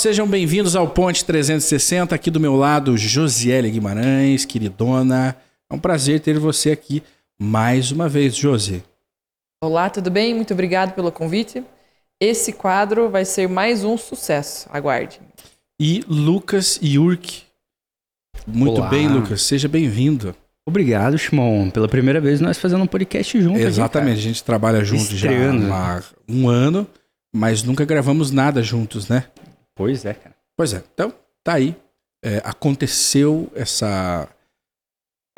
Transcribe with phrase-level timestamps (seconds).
[0.00, 2.14] sejam bem-vindos ao Ponte 360.
[2.14, 5.36] Aqui do meu lado, Josiele Guimarães, queridona.
[5.70, 7.02] É um prazer ter você aqui
[7.38, 8.82] mais uma vez, Josi.
[9.62, 10.34] Olá, tudo bem?
[10.34, 11.62] Muito obrigado pelo convite.
[12.18, 14.66] Esse quadro vai ser mais um sucesso.
[14.72, 15.20] Aguarde.
[15.78, 17.42] E Lucas Yurk.
[18.46, 18.88] Muito Olá.
[18.88, 19.42] bem, Lucas.
[19.42, 20.34] Seja bem-vindo.
[20.66, 21.68] Obrigado, Shimon.
[21.68, 23.56] Pela primeira vez nós fazendo um podcast junto.
[23.56, 25.68] aqui, Exatamente, a gente trabalha junto Estreando.
[25.68, 26.86] já há um ano,
[27.34, 29.24] mas nunca gravamos nada juntos, né?
[29.80, 30.34] Pois é, cara.
[30.54, 31.10] Pois é, então
[31.42, 31.74] tá aí.
[32.22, 34.28] É, aconteceu essa,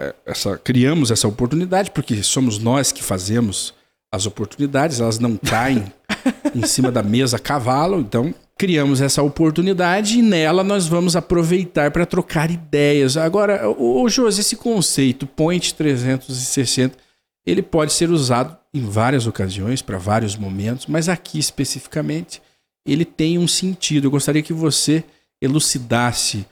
[0.01, 0.59] é, essa.
[0.59, 3.73] Criamos essa oportunidade, porque somos nós que fazemos
[4.13, 5.93] as oportunidades, elas não caem
[6.57, 11.93] em cima da mesa a cavalo, então criamos essa oportunidade e nela nós vamos aproveitar
[11.93, 13.17] para trocar ideias.
[13.17, 16.99] Agora, o, o Josi, esse conceito Point 360,
[17.47, 22.43] ele pode ser usado em várias ocasiões, para vários momentos, mas aqui especificamente
[22.87, 24.07] ele tem um sentido.
[24.07, 25.05] Eu gostaria que você
[25.41, 26.47] elucidasse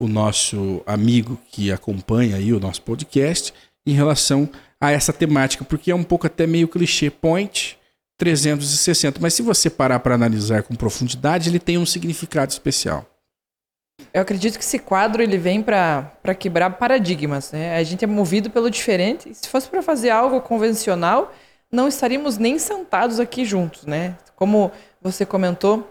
[0.00, 3.52] o nosso amigo que acompanha aí o nosso podcast
[3.86, 4.48] em relação
[4.80, 7.78] a essa temática, porque é um pouco até meio clichê point
[8.18, 13.06] 360, mas se você parar para analisar com profundidade, ele tem um significado especial.
[14.12, 17.52] Eu acredito que esse quadro ele vem para quebrar paradigmas.
[17.52, 17.76] Né?
[17.76, 19.34] A gente é movido pelo diferente.
[19.34, 21.34] Se fosse para fazer algo convencional,
[21.70, 23.84] não estaríamos nem sentados aqui juntos.
[23.84, 24.16] Né?
[24.34, 24.70] Como
[25.06, 25.88] você comentou,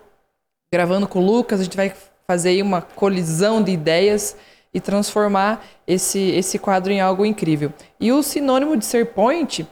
[0.71, 1.93] gravando com o Lucas, a gente vai
[2.27, 4.35] fazer aí uma colisão de ideias
[4.73, 7.71] e transformar esse, esse quadro em algo incrível.
[7.99, 9.65] E o sinônimo de ser point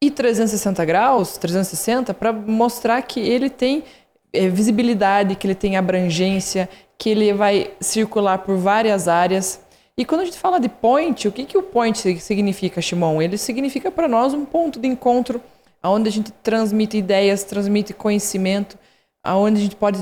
[0.00, 3.84] e 360 graus, 360, para mostrar que ele tem
[4.32, 9.60] é, visibilidade, que ele tem abrangência, que ele vai circular por várias áreas.
[9.96, 13.20] E quando a gente fala de point, o que, que o point significa, Shimon?
[13.20, 15.42] Ele significa para nós um ponto de encontro,
[15.82, 18.78] onde a gente transmite ideias, transmite conhecimento,
[19.22, 20.00] aonde a gente pode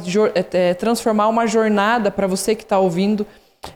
[0.52, 3.26] é, transformar uma jornada para você que está ouvindo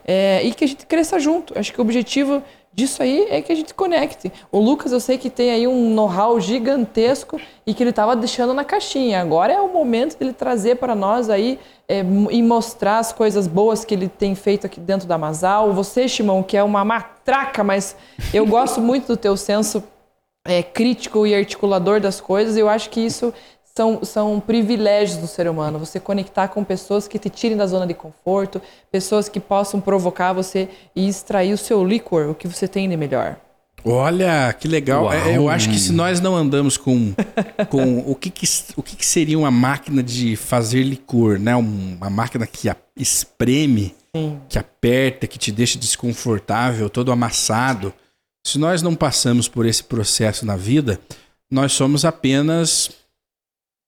[0.05, 1.57] é, e que a gente cresça junto.
[1.57, 2.41] Acho que o objetivo
[2.73, 4.31] disso aí é que a gente conecte.
[4.51, 8.53] O Lucas, eu sei que tem aí um know-how gigantesco e que ele estava deixando
[8.53, 9.21] na caixinha.
[9.21, 13.83] Agora é o momento dele trazer para nós aí é, e mostrar as coisas boas
[13.83, 15.73] que ele tem feito aqui dentro da Masal.
[15.73, 17.95] Você, Shimon, que é uma matraca, mas
[18.33, 19.83] eu gosto muito do teu senso
[20.45, 22.57] é, crítico e articulador das coisas.
[22.57, 23.33] Eu acho que isso
[23.75, 25.79] são, são privilégios do ser humano.
[25.79, 30.33] Você conectar com pessoas que te tirem da zona de conforto, pessoas que possam provocar
[30.33, 33.37] você e extrair o seu licor, o que você tem de melhor.
[33.83, 35.05] Olha, que legal.
[35.05, 35.13] Uau.
[35.13, 37.13] É, eu acho que se nós não andamos com,
[37.69, 38.45] com o, que, que,
[38.77, 41.55] o que, que seria uma máquina de fazer licor, né?
[41.55, 44.39] Um- Uma máquina que a- espreme, Sim.
[44.47, 47.91] que aperta, que te deixa desconfortável, todo amassado.
[48.45, 50.99] Se nós não passamos por esse processo na vida,
[51.49, 52.89] nós somos apenas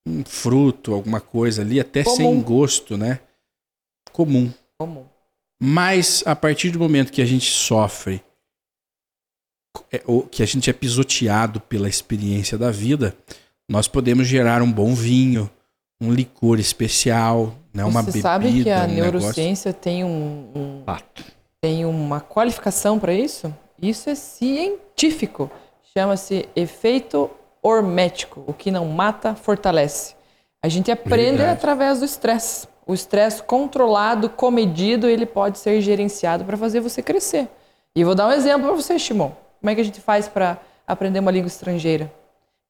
[0.08, 2.16] um fruto, alguma coisa ali, até Comum.
[2.16, 3.20] sem gosto, né?
[4.12, 4.52] Comum.
[4.78, 5.10] Como?
[5.62, 8.22] Mas a partir do momento que a gente sofre,
[9.92, 13.16] é, que a gente é pisoteado pela experiência da vida,
[13.68, 15.50] nós podemos gerar um bom vinho,
[16.02, 17.84] um licor especial, né?
[17.86, 18.22] uma você bebida.
[18.22, 18.96] sabe que a um negócio.
[19.04, 21.24] neurociência tem, um, um- Fato.
[21.62, 23.52] tem uma qualificação para isso?
[23.90, 25.50] Isso é científico.
[25.96, 27.30] Chama-se efeito
[27.62, 28.44] hormético.
[28.48, 30.16] O que não mata, fortalece.
[30.62, 31.52] A gente aprende Verdade.
[31.58, 32.68] através do estresse.
[32.86, 37.48] O estresse controlado, comedido, ele pode ser gerenciado para fazer você crescer.
[37.96, 39.32] E eu vou dar um exemplo para você, Shimon.
[39.60, 42.12] Como é que a gente faz para aprender uma língua estrangeira?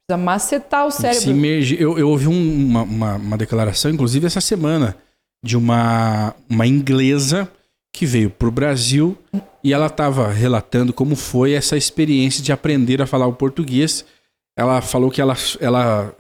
[0.06, 1.30] Precisa macetar o Se cérebro.
[1.32, 4.96] imergir- Eu, eu ouvi um- uma, uma, uma declaração, inclusive essa semana,
[5.44, 7.50] de uma, uma inglesa
[7.92, 9.18] que veio para o Brasil
[9.64, 14.04] e ela estava relatando como foi essa experiência de aprender a falar o português.
[14.58, 16.14] Ela falou que ela, ela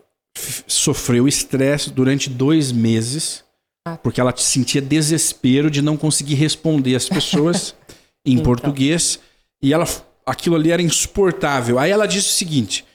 [0.67, 3.43] sofreu estresse durante dois meses
[3.85, 3.97] Ah.
[3.97, 7.75] porque ela sentia desespero de não conseguir responder às pessoas
[8.25, 8.43] em Então.
[8.45, 9.19] português
[9.61, 9.85] e ela
[10.25, 11.77] aquilo ali era insuportável.
[11.77, 12.85] Aí ela disse o seguinte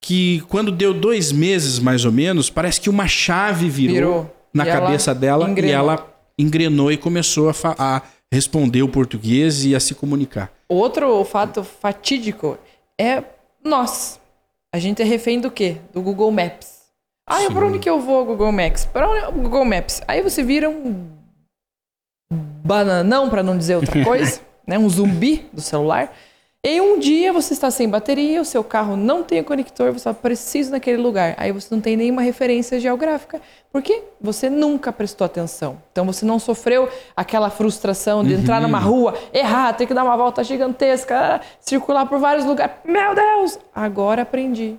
[0.00, 4.36] que quando deu dois meses mais ou menos, parece que uma chave virou, Virou.
[4.54, 5.74] na E cabeça dela e engrenou.
[5.76, 8.02] ela engrenou e começou a, a
[8.32, 10.52] responder o português e a se comunicar.
[10.68, 12.58] Outro fato fatídico
[13.00, 13.22] é
[13.62, 14.20] nós.
[14.74, 15.76] A gente é refém do quê?
[15.92, 16.76] Do Google Maps.
[17.28, 17.52] Ah, Sim.
[17.52, 18.84] para onde que eu vou, Google Maps?
[18.84, 20.00] Para onde é o Google Maps?
[20.06, 21.08] Aí você vira um
[22.32, 24.78] bananão, para não dizer outra coisa, né?
[24.78, 26.12] Um zumbi do celular.
[26.68, 29.98] E um dia você está sem bateria, o seu carro não tem o conector, você
[29.98, 31.32] está preciso naquele lugar.
[31.38, 33.40] Aí você não tem nenhuma referência geográfica.
[33.70, 35.80] Porque você nunca prestou atenção.
[35.92, 40.16] Então você não sofreu aquela frustração de entrar numa rua, errar, ter que dar uma
[40.16, 42.74] volta gigantesca, circular por vários lugares.
[42.84, 43.60] Meu Deus!
[43.72, 44.74] Agora aprendi.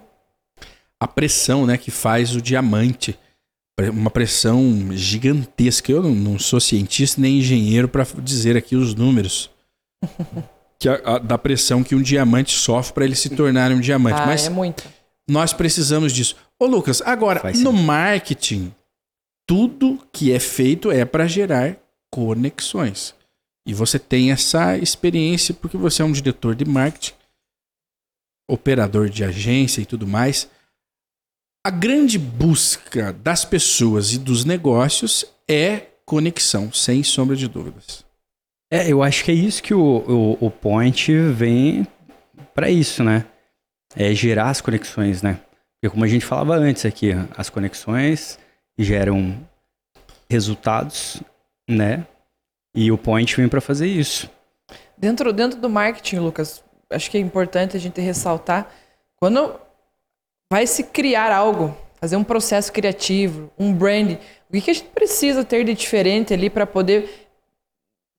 [0.99, 3.17] A pressão, né, que faz o diamante
[3.93, 5.89] uma pressão gigantesca.
[5.89, 9.49] Eu não sou cientista nem engenheiro para dizer aqui os números
[10.79, 14.19] que a- a- da pressão que um diamante sofre para ele se tornar um diamante.
[14.21, 14.83] Ah, Mas é muito.
[15.29, 16.35] nós precisamos disso.
[16.59, 17.83] Ô, Lucas, agora, Faz no sentido.
[17.85, 18.73] marketing,
[19.47, 21.77] tudo que é feito é para gerar
[22.11, 23.13] conexões.
[23.67, 27.13] E você tem essa experiência porque você é um diretor de marketing,
[28.49, 30.49] operador de agência e tudo mais.
[31.65, 38.05] A grande busca das pessoas e dos negócios é conexão, sem sombra de dúvidas.
[38.69, 39.79] É, eu acho que é isso que o,
[40.39, 41.87] o, o Point vem
[42.53, 43.25] para isso, né?
[43.95, 45.39] É gerar as conexões, né?
[45.75, 48.37] Porque como a gente falava antes aqui, as conexões
[48.77, 49.37] geram
[50.29, 51.21] resultados,
[51.69, 52.05] né?
[52.75, 54.29] E o Point vem para fazer isso.
[54.97, 58.69] Dentro, dentro do marketing, Lucas, acho que é importante a gente ressaltar
[59.15, 59.59] quando
[60.51, 64.17] vai se criar algo, fazer um processo criativo, um brand,
[64.49, 67.26] o que, que a gente precisa ter de diferente ali para poder.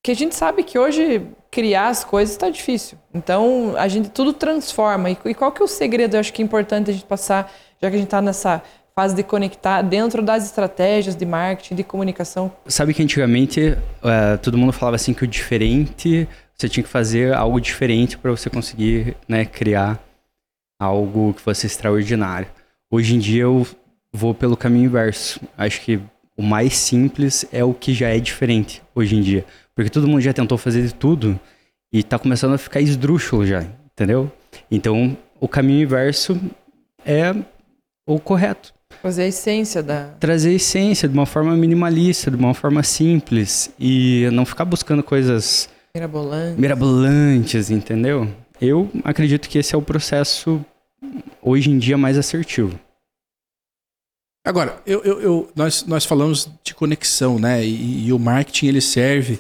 [0.03, 2.99] Que a gente sabe que hoje criar as coisas está difícil.
[3.13, 5.11] Então a gente tudo transforma.
[5.11, 6.17] E, e qual que é o segredo?
[6.17, 8.63] Eu acho que é importante a gente passar, já que a gente está nessa
[8.99, 12.51] fase de conectar dentro das estratégias de marketing, de comunicação.
[12.67, 17.33] Sabe que antigamente eh, todo mundo falava assim que o diferente, você tinha que fazer
[17.33, 20.03] algo diferente para você conseguir né, criar
[20.81, 22.49] algo que fosse extraordinário.
[22.91, 23.65] Hoje em dia eu
[24.13, 25.41] vou pelo caminho inverso.
[25.57, 26.01] Acho que
[26.37, 29.45] o mais simples é o que já é diferente hoje em dia.
[29.79, 31.39] Porque todo mundo já tentou fazer de tudo
[31.93, 34.29] e tá começando a ficar esdrúxulo já, entendeu?
[34.69, 36.37] Então o caminho inverso
[37.07, 37.33] é
[38.05, 40.09] o correto Fazer a essência da.
[40.19, 45.01] trazer a essência de uma forma minimalista, de uma forma simples e não ficar buscando
[45.01, 46.61] coisas Mirabolante.
[46.61, 48.27] mirabolantes, entendeu?
[48.61, 50.61] Eu acredito que esse é o processo
[51.41, 52.77] hoje em dia mais assertivo.
[54.45, 57.65] Agora, eu, eu- eu- nós, nós falamos de conexão, né?
[57.65, 59.39] E, e o marketing ele serve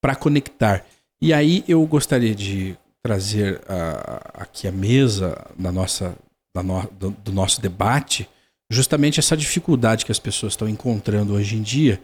[0.00, 0.84] para conectar.
[1.20, 6.16] E aí eu gostaria de trazer ah, aqui a mesa da nossa,
[6.54, 8.28] da no- do, do nosso debate
[8.70, 12.00] justamente essa dificuldade que as pessoas estão encontrando hoje em dia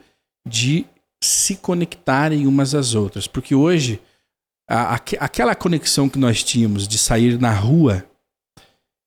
[0.49, 0.87] de
[1.23, 3.27] se conectarem umas às outras.
[3.27, 4.01] Porque hoje,
[4.69, 8.05] a- aque- aquela conexão que nós tínhamos de sair na rua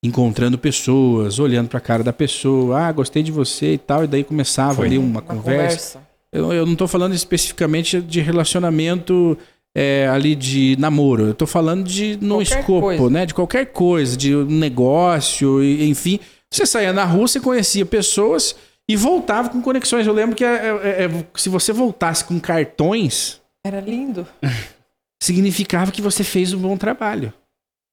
[0.03, 4.07] encontrando pessoas, olhando para a cara da pessoa, ah, gostei de você e tal, e
[4.07, 4.85] daí começava Foi.
[4.85, 5.99] ali uma, conversa.
[5.99, 6.06] conversa.
[6.37, 9.37] Eu, eu não estou falando especificamente de relacionamento
[9.75, 13.09] é, ali de namoro, eu estou falando de no Qualquer escopo, coisa.
[13.09, 13.25] né?
[13.25, 16.19] De qualquer coisa, de um negócio, enfim.
[16.51, 18.55] Você saía na rua, você conhecia pessoas
[18.89, 20.07] e voltava com conexões.
[20.07, 24.25] Eu lembro que é, é, é, se você voltasse com cartões, Era lindo.
[25.21, 27.33] significava que você fez um bom trabalho,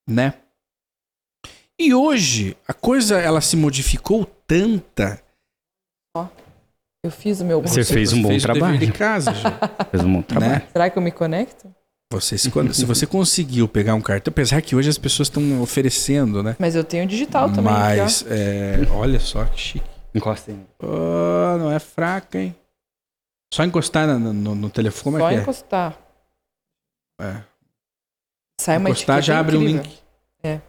[0.08, 0.35] né?
[1.79, 5.20] E hoje a coisa ela se modificou tanta.
[7.05, 7.61] Eu fiz o meu.
[7.61, 8.79] Você fez um bom dever trabalho.
[8.79, 9.33] de casa,
[9.93, 10.53] Fez um bom trabalho.
[10.53, 10.62] né?
[10.73, 11.73] Será que eu me conecto?
[12.11, 15.61] Você, se, quando- se você conseguiu pegar um cartão, apesar que hoje as pessoas estão
[15.61, 16.56] oferecendo, né?
[16.59, 17.65] Mas eu tenho digital também.
[17.73, 19.87] Mas aqui, é, olha só que chique.
[20.15, 20.59] Encosta aí.
[20.81, 22.55] Oh, não é fraca, hein?
[23.53, 25.99] Só encostar na- no, no telefone, como Só é encostar.
[27.21, 27.25] é?
[27.27, 27.43] é?
[28.61, 29.83] Sai uma Encostar já abre um incrível.
[29.83, 29.99] link.
[30.43, 30.61] É.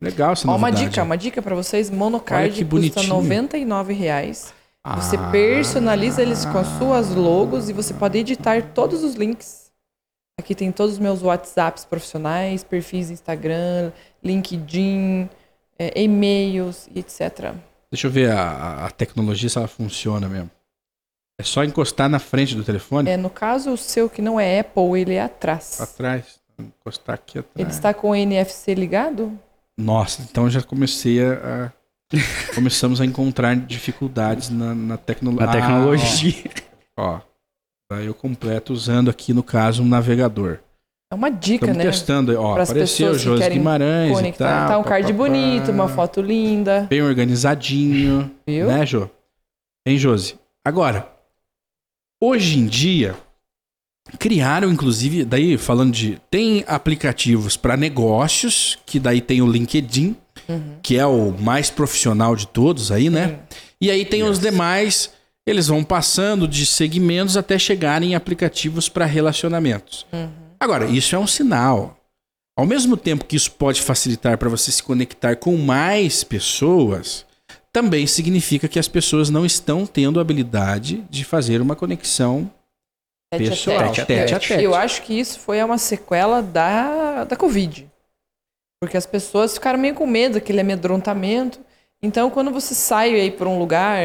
[0.00, 0.88] Legal essa Ó, uma novidade.
[0.90, 1.90] dica, uma dica pra vocês.
[1.90, 3.08] Monocard que custa bonitinho.
[3.08, 4.54] 99 reais.
[4.84, 5.30] Você Ah.
[5.30, 9.70] personaliza eles com as suas logos e você pode editar todos os links.
[10.38, 13.92] Aqui tem todos os meus WhatsApps profissionais, perfis Instagram,
[14.24, 15.28] LinkedIn,
[15.78, 17.54] é, e-mails e etc.
[17.92, 20.50] Deixa eu ver a- a, a tecnologia se ela funciona mesmo.
[21.38, 23.08] É só encostar na frente do telefone?
[23.08, 25.80] É, no caso, o seu que não é Apple, ele é atrás.
[25.80, 26.40] Atrás.
[26.58, 27.54] Encostar aqui atrás.
[27.56, 29.38] Ele está com o NFC ligado?
[29.78, 31.72] Nossa, então já comecei a.
[32.54, 36.34] Começamos a encontrar dificuldades na, na tecnolo- Na Ah, tecnologia.
[36.96, 37.20] ó, ó.
[37.90, 40.58] Daí eu completo usando aqui, no caso, um navegador.
[41.10, 41.84] É uma dica, Estamos né?
[41.84, 42.40] testando.
[42.40, 44.44] Ó, Pras apareceu pessoas que Guimarães Conectar.
[44.44, 44.68] e tal.
[44.68, 45.72] tá um card pá, pá, bonito, pá.
[45.72, 46.86] uma foto linda.
[46.88, 48.30] Bem organizadinho.
[48.46, 48.66] Viu?
[48.66, 49.08] Né, Jô?
[49.86, 50.36] Hein, Josi?
[50.64, 51.06] Agora,
[52.18, 53.14] hoje em dia,
[54.18, 56.18] criaram, inclusive, daí falando de.
[56.30, 60.16] Tem aplicativos para negócios, que daí tem o LinkedIn,
[60.52, 60.76] Uhum.
[60.82, 63.40] que é o mais profissional de todos aí, né?
[63.80, 65.10] E aí tem os demais,
[65.46, 70.06] eles vão passando de segmentos até chegarem em aplicativos para relacionamentos.
[70.12, 70.28] Uhum.
[70.60, 71.96] Agora, isso é um sinal.
[72.56, 77.24] Ao mesmo tempo que isso pode facilitar para você se conectar com mais pessoas,
[77.72, 82.50] também significa que as pessoas não estão tendo a habilidade de fazer uma conexão
[83.32, 84.04] Tete a pessoal, tete.
[84.04, 84.62] tete a tete.
[84.62, 87.88] Eu acho que isso foi uma sequela da, da Covid.
[88.82, 91.60] Porque as pessoas ficaram meio com medo, aquele amedrontamento.
[92.02, 94.00] Então, quando você sai aí para um lugar,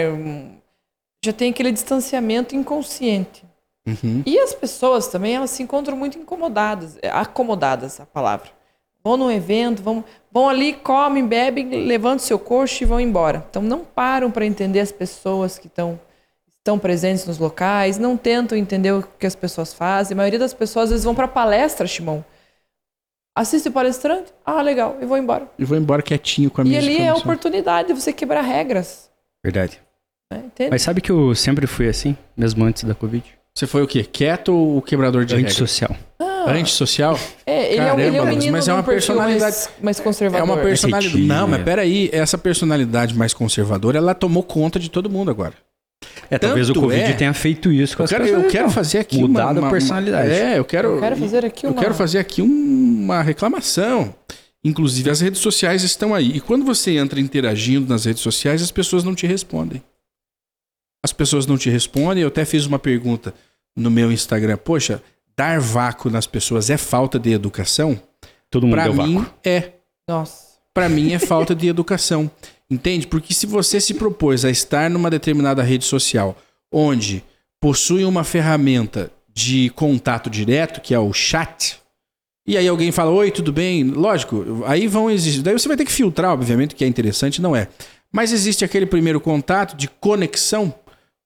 [1.25, 3.43] já tem aquele distanciamento inconsciente.
[3.87, 4.21] Uhum.
[4.23, 8.51] E as pessoas também, elas se encontram muito incomodadas, é, acomodadas a palavra.
[9.03, 13.43] Vão num evento, vão, vão ali, comem, bebem, levantam seu coxo e vão embora.
[13.49, 15.99] Então não param para entender as pessoas que estão
[16.59, 20.13] estão presentes nos locais, não tentam entender o que as pessoas fazem.
[20.13, 22.21] A maioria das pessoas às vezes vão para palestra, Shimon.
[23.39, 25.47] Assiste o palestrante, ah, legal, e vou embora.
[25.59, 28.41] E vou embora quietinho com a E minha ali é a oportunidade de você quebrar
[28.41, 29.11] regras.
[29.43, 29.79] Verdade.
[30.33, 30.41] Né?
[30.47, 30.71] Entende?
[30.71, 33.23] Mas sabe que eu sempre fui assim, mesmo antes da Covid?
[33.53, 34.03] Você foi o quê?
[34.03, 35.51] Quieto ou o quebrador de regras?
[35.53, 35.95] Antissocial.
[36.47, 37.19] Antissocial?
[37.45, 39.41] É, ele, é, um- Caramba, ele é um Lucas, menino mas é uma um personalidade-
[39.41, 40.45] mais, mais É conservador.
[40.47, 41.07] uma personalidade.
[41.07, 41.33] Receptiva.
[41.39, 45.53] Não, mas peraí, essa personalidade mais conservadora, ela tomou conta de todo mundo agora.
[46.29, 48.43] É, talvez o Tanto Covid é- tenha feito isso com Eu as quero, pessoas.
[48.43, 48.73] eu quero então.
[48.73, 50.29] fazer aqui Mudar uma, uma- personalidade.
[50.31, 50.89] É, eu quero.
[50.95, 51.81] Eu quero fazer aqui Eu uma...
[51.81, 54.13] quero fazer aqui um- uma reclamação.
[54.63, 56.31] Inclusive, as redes sociais estão aí.
[56.35, 59.81] E quando você entra interagindo nas redes sociais, as pessoas não te respondem.
[61.03, 62.23] As pessoas não te respondem.
[62.23, 63.33] Eu até fiz uma pergunta
[63.75, 64.57] no meu Instagram.
[64.57, 65.01] Poxa,
[65.37, 67.97] dar vácuo nas pessoas é falta de educação?
[68.49, 69.33] Todo mundo Pra deu mim, vácuo.
[69.45, 69.71] é.
[70.09, 70.47] Nossa.
[70.73, 72.29] Pra mim, é falta de educação.
[72.69, 73.07] Entende?
[73.07, 76.35] Porque se você se propôs a estar numa determinada rede social
[76.71, 77.23] onde
[77.61, 81.79] possui uma ferramenta de contato direto, que é o chat,
[82.45, 83.83] e aí alguém fala, oi, tudo bem?
[83.83, 85.41] Lógico, aí vão existir.
[85.41, 87.67] Daí você vai ter que filtrar, obviamente, que é interessante, não é.
[88.11, 90.73] Mas existe aquele primeiro contato de conexão.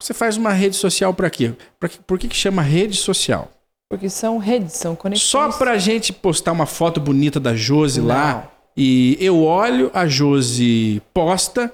[0.02, 1.54] Você faz uma rede social pra quê?
[1.80, 2.00] Pra quê?
[2.06, 3.52] Por que, que chama rede social?
[3.88, 5.30] Porque são redes, são conexões.
[5.30, 8.50] Só pra gente postar uma foto bonita da Josi lá.
[8.76, 11.72] E eu olho, a Josi posta,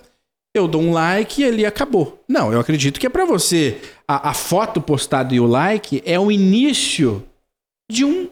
[0.55, 2.19] eu dou um like e ali acabou.
[2.27, 3.79] Não, eu acredito que é pra você.
[4.07, 7.23] A, a foto postada e o like é o início
[7.91, 8.29] de um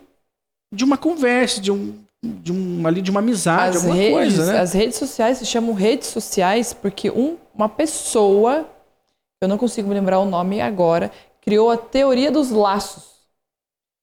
[0.74, 1.93] de uma conversa, de um
[2.24, 4.60] de um ali de uma amizade, As alguma redes, coisa, né?
[4.60, 8.67] as redes sociais se chamam redes sociais porque um- uma pessoa,
[9.41, 13.13] eu não consigo me lembrar o nome agora, criou a teoria dos laços.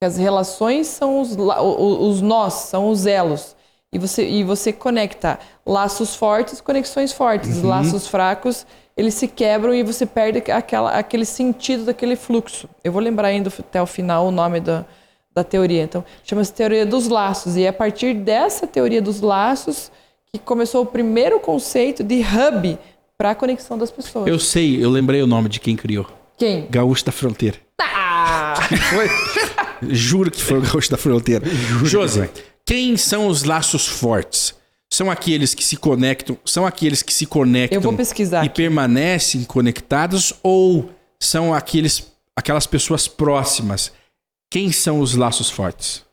[0.01, 3.57] Que As relações são os, os nós, são os elos.
[3.93, 7.59] E você, e você conecta laços fortes, conexões fortes.
[7.59, 7.69] Uhum.
[7.69, 12.69] Laços fracos, eles se quebram e você perde aquela, aquele sentido daquele fluxo.
[12.83, 14.87] Eu vou lembrar ainda até o final o nome da,
[15.35, 15.83] da teoria.
[15.83, 17.57] Então, chama-se teoria dos laços.
[17.57, 19.93] E é a partir dessa teoria dos laços
[20.33, 22.79] que começou o primeiro conceito de hub
[23.19, 24.27] para a conexão das pessoas.
[24.27, 26.07] Eu sei, eu lembrei o nome de quem criou.
[26.39, 26.67] Quem?
[26.71, 27.59] Gaúcho da Fronteira.
[27.79, 28.55] Ah!
[28.91, 29.09] Foi?
[29.95, 31.45] Juro que foi o Gaúcho da Fronteira.
[31.85, 32.31] Josi,
[32.67, 34.55] quem são os laços fortes?
[34.93, 38.45] São aqueles que se conectam, são aqueles que se conectam Eu vou pesquisar.
[38.45, 38.57] e aqui.
[38.57, 40.91] permanecem conectados ou
[41.21, 43.91] são aqueles aquelas pessoas próximas?
[44.51, 46.05] Quem são os laços fortes?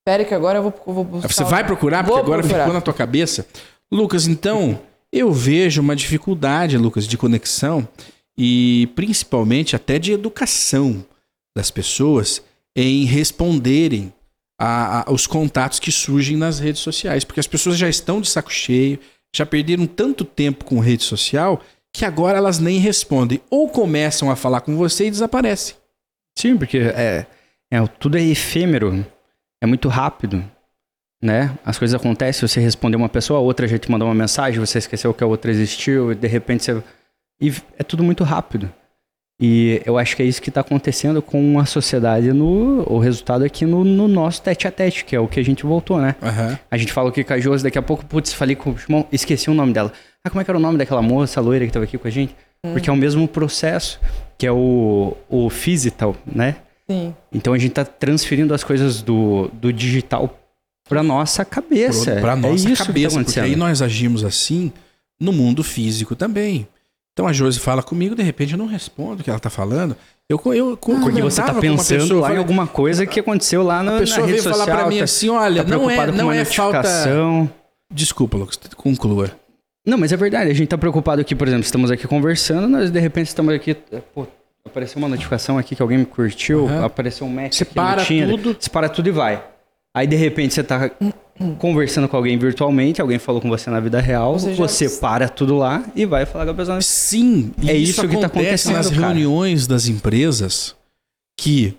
[0.00, 1.28] Espera que agora eu vou, eu vou buscar.
[1.32, 2.62] Você vai procurar porque Vou agora procurar.
[2.64, 3.46] ficou na tua cabeça.
[3.90, 4.80] Lucas, então,
[5.12, 7.86] eu vejo uma dificuldade, Lucas, de conexão
[8.38, 11.04] e principalmente até de educação
[11.56, 12.40] das pessoas
[12.76, 14.12] em responderem
[14.64, 18.28] a- a- aos contatos que surgem nas redes sociais, porque as pessoas já estão de
[18.28, 18.98] saco cheio,
[19.34, 21.60] já perderam tanto tempo com rede social
[21.92, 25.74] que agora elas nem respondem ou começam a falar com você e desaparecem.
[26.38, 27.26] Sim, porque é,
[27.70, 29.04] é, tudo é efêmero,
[29.60, 30.42] é muito rápido,
[31.20, 31.58] né?
[31.64, 34.78] As coisas acontecem, você respondeu uma pessoa, a outra já te mandou uma mensagem, você
[34.78, 36.82] esqueceu que a outra existiu, e de repente você...
[37.40, 38.72] E é tudo muito rápido.
[39.44, 42.84] E eu acho que é isso que está acontecendo com a sociedade no...
[42.86, 45.64] O resultado aqui no, no nosso tete a tete, que é o que a gente
[45.64, 46.14] voltou, né?
[46.22, 46.56] Aham.
[46.70, 48.78] A gente fala o que com a Josi, daqui a pouco, putz, falei com o
[48.78, 49.92] Shimon, esqueci o nome dela.
[50.24, 52.10] Ah, como é que era o nome daquela moça loira que tava aqui com a
[52.10, 52.36] gente?
[52.72, 53.98] Porque é o mesmo processo,
[54.38, 56.58] que é o, o physical, né?
[56.88, 57.12] Sim.
[57.32, 60.38] Então a gente tá transferindo as coisas do, do digital
[60.88, 62.14] pra nossa cabeça.
[62.20, 64.72] Pra é nossa isso que tá cabeça, porque aí nós agimos assim
[65.20, 66.68] no mundo físico também.
[67.12, 69.96] Então a Josi fala comigo, de repente eu não respondo o que ela tá falando.
[70.28, 74.00] Eu, eu, Porque você tá pensando lá em alguma coisa que aconteceu lá na, A
[74.00, 74.78] pessoa na rede veio falar social.
[74.78, 76.82] pra mim tá, assim, olha, tá não é, não é falta...
[77.92, 79.30] Desculpa, Lucas, conclua.
[79.86, 80.50] Não, mas é verdade.
[80.50, 83.74] A gente tá preocupado aqui, por exemplo, estamos aqui conversando, nós de repente estamos aqui.
[84.14, 84.26] Pô,
[84.64, 86.86] apareceu uma notificação aqui que alguém me curtiu, Aham.
[86.86, 88.28] apareceu um match Você aqui no para Tinder.
[88.30, 88.56] tudo.
[88.58, 89.44] Você para tudo e vai.
[89.94, 90.90] Aí de repente você tá
[91.58, 95.28] conversando com alguém virtualmente, alguém falou com você na vida real, Você você, já- para
[95.28, 96.80] tudo lá e vai falar com a pessoa.
[96.80, 99.00] Sim, e É isso que tá acontece acontecendo, nas cara.
[99.08, 100.74] reuniões das empresas
[101.38, 101.74] que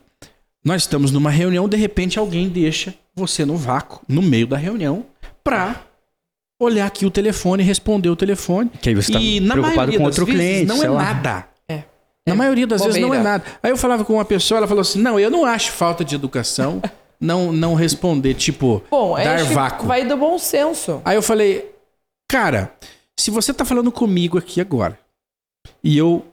[0.66, 5.06] nós estamos numa reunião, de repente alguém deixa você no vácuo, no meio da reunião,
[5.44, 5.82] pra
[6.60, 8.70] olhar aqui o telefone, responder o telefone.
[8.82, 11.04] Que aí você tá e na preocupado com outro vezes cliente, não é lá.
[11.04, 11.46] nada.
[11.70, 11.84] É.
[12.26, 13.24] Na É maioria das vezes não é bobeira.
[13.30, 13.44] nada.
[13.62, 16.16] Aí eu falava com uma pessoa, ela falou assim: não, eu não acho falta de
[16.16, 16.82] educação
[17.24, 19.88] não, não responder, tipo, Bom, dar que vácuo.
[19.88, 21.02] vai do bom senso.
[21.06, 21.74] Aí eu falei,
[22.30, 22.76] cara,
[23.18, 25.00] se você tá falando comigo aqui agora,
[25.84, 26.26] e eu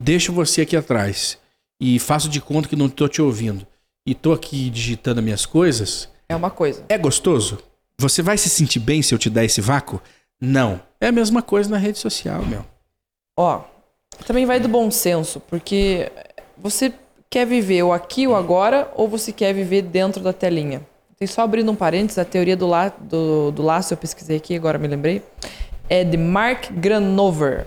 [0.00, 1.38] deixo você aqui atrás
[1.80, 3.66] e faço de conta que não tô te ouvindo
[4.06, 6.84] e tô aqui digitando minhas coisas, É uma coisa.
[6.88, 7.58] é gostoso?
[7.98, 10.00] Você vai se sentir bem se eu te der esse vácuo?
[10.40, 10.80] Não.
[11.00, 12.64] É a mesma coisa na rede social, meu.
[13.38, 13.62] Ó,
[14.26, 16.10] também vai do bom senso, porque
[16.56, 16.92] você
[17.30, 20.82] quer viver o aqui, o agora, ou você quer viver dentro da telinha?
[21.16, 24.56] Tem só abrindo um parênteses, a teoria do, la, do, do laço, eu pesquisei aqui,
[24.56, 25.22] agora me lembrei,
[25.88, 27.66] é de Mark Granover.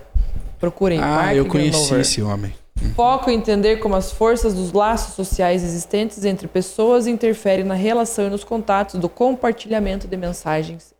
[0.60, 2.00] Procurem, Ah, Mark eu conheci Granover.
[2.01, 2.53] esse homem.
[2.96, 8.27] Foco em entender como as forças dos laços sociais existentes entre pessoas interferem na relação
[8.27, 10.92] e nos contatos do compartilhamento de mensagens.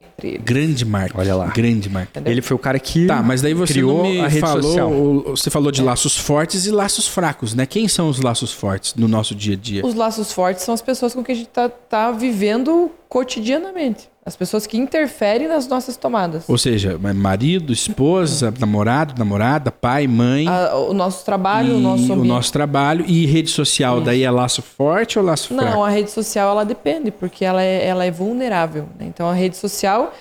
[0.44, 1.20] Grande marca.
[1.20, 1.48] Olha lá.
[1.48, 2.10] Grande marca.
[2.12, 2.32] Entendeu?
[2.32, 4.64] Ele foi o cara que Tá, mas daí você criou não me a rede falou.
[4.64, 4.92] social.
[5.28, 7.66] Você falou de laços fortes e laços fracos, né?
[7.66, 9.86] Quem são os laços fortes no nosso dia a dia?
[9.86, 14.10] Os laços fortes são as pessoas com quem a gente tá, tá vivendo cotidianamente.
[14.26, 16.48] As pessoas que interferem nas nossas tomadas.
[16.48, 20.48] Ou seja, marido, esposa, namorado, namorada, pai, mãe.
[20.48, 22.28] A- o nosso trabalho, o nosso o ambiente.
[22.30, 24.00] nosso trabalho e rede social.
[24.00, 25.64] Daí é laço forte ou laço fraco?
[25.72, 28.88] Não, a rede social ela depende, porque ela é, ela é vulnerável.
[28.98, 29.06] né?
[29.08, 30.14] Então a rede social,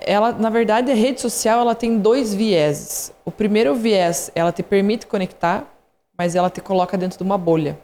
[0.00, 3.10] ela, na verdade, a rede social ela tem dois vieses.
[3.24, 5.64] O primeiro viés, ela te permite conectar,
[6.16, 7.78] mas ela te coloca dentro de uma bolha.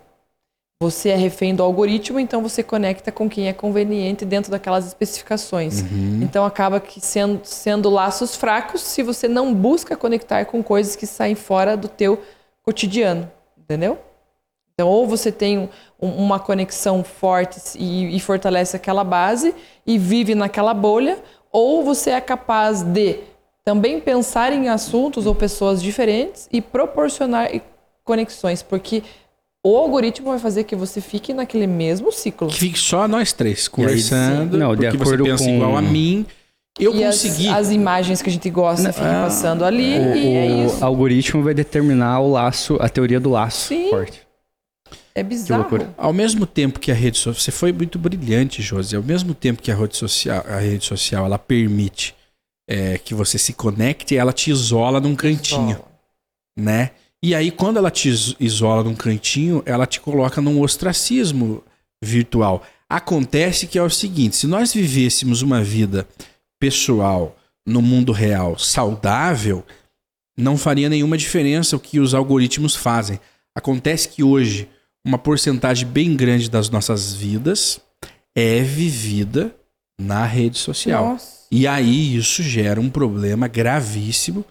[0.82, 5.80] Você é refém do algoritmo, então você conecta com quem é conveniente dentro daquelas especificações.
[5.80, 6.20] Uhum.
[6.22, 11.06] Então acaba que sendo, sendo laços fracos se você não busca conectar com coisas que
[11.06, 12.20] saem fora do teu
[12.62, 13.98] cotidiano, entendeu?
[14.74, 15.70] Então, ou você tem
[16.02, 19.54] um- uma conexão forte e, e fortalece aquela base
[19.86, 21.18] e vive naquela bolha,
[21.52, 23.20] ou você é capaz de
[23.64, 27.48] também pensar em assuntos ou pessoas diferentes e proporcionar
[28.02, 29.02] conexões, porque
[29.64, 32.48] o algoritmo vai fazer que você fique naquele mesmo ciclo.
[32.48, 34.58] Que fique só nós três conversando.
[34.58, 36.26] Não, de acordo você pensa com- igual a mim.
[36.78, 37.48] Eu e as- consegui.
[37.48, 40.84] As, imagens que a gente gosta ficam Ah, passando ali O, e é o isso.
[40.84, 43.90] algoritmo vai determinar o laço, a teoria do laço Sim.
[43.90, 44.22] forte.
[45.14, 45.60] É bizarro.
[45.62, 45.94] loucura.
[45.96, 47.40] Ao mesmo tempo que a rede social.
[47.40, 48.96] Você foi muito brilhante, Josi.
[48.96, 52.14] Ao mesmo tempo que a rede social, a rede social ela permite
[52.68, 55.84] é, que você se conecte, ela te isola num cantinho, Só.
[56.58, 56.90] né?
[57.24, 61.64] E aí, quando ela te is- isola num cantinho, ela te coloca num ostracismo
[62.04, 62.62] virtual.
[62.86, 66.06] Acontece que é o seguinte: se nós vivêssemos uma vida
[66.60, 67.34] pessoal
[67.66, 69.64] no mundo real saudável,
[70.38, 73.18] não faria nenhuma diferença o que os algoritmos fazem.
[73.56, 74.68] Acontece que hoje
[75.02, 77.80] uma porcentagem bem grande das nossas vidas
[78.36, 79.56] é vivida
[79.98, 81.06] na rede social.
[81.06, 81.46] Nossa.
[81.50, 84.44] E aí isso gera um problema gravíssimo,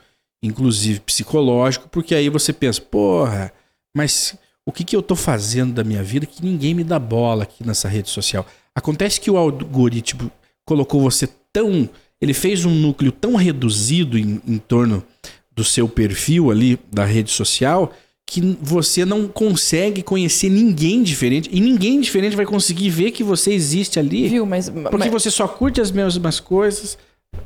[0.44, 3.52] inclusive psicológico, porque aí você pensa, porra,
[3.96, 7.44] mas o que, que eu tô fazendo da minha vida que ninguém me dá bola
[7.44, 8.46] aqui nessa rede social?
[8.76, 10.30] Acontece que o algoritmo
[10.66, 11.90] colocou você tão.
[12.22, 15.04] Ele fez um núcleo tão reduzido em, em torno
[15.52, 17.94] do seu perfil ali da rede social
[18.26, 23.54] que você não consegue conhecer ninguém diferente e ninguém diferente vai conseguir ver que você
[23.54, 24.28] existe ali.
[24.28, 26.98] Viu, mas, Porque mas, você só curte as mesmas coisas,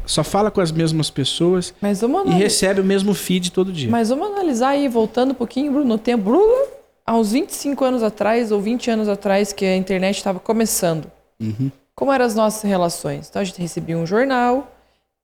[0.06, 3.89] só fala com as mesmas pessoas mas vamos e recebe o mesmo feed todo dia.
[3.89, 6.23] Mas vamos analisar aí, voltando um pouquinho, Bruno, no tempo.
[6.23, 6.67] Bruno,
[7.06, 11.12] há uns 25 anos atrás, ou 20 anos atrás, que a internet estava começando.
[11.39, 11.71] Uhum.
[11.95, 13.28] Como eram as nossas relações?
[13.30, 14.71] Então a gente recebia um jornal,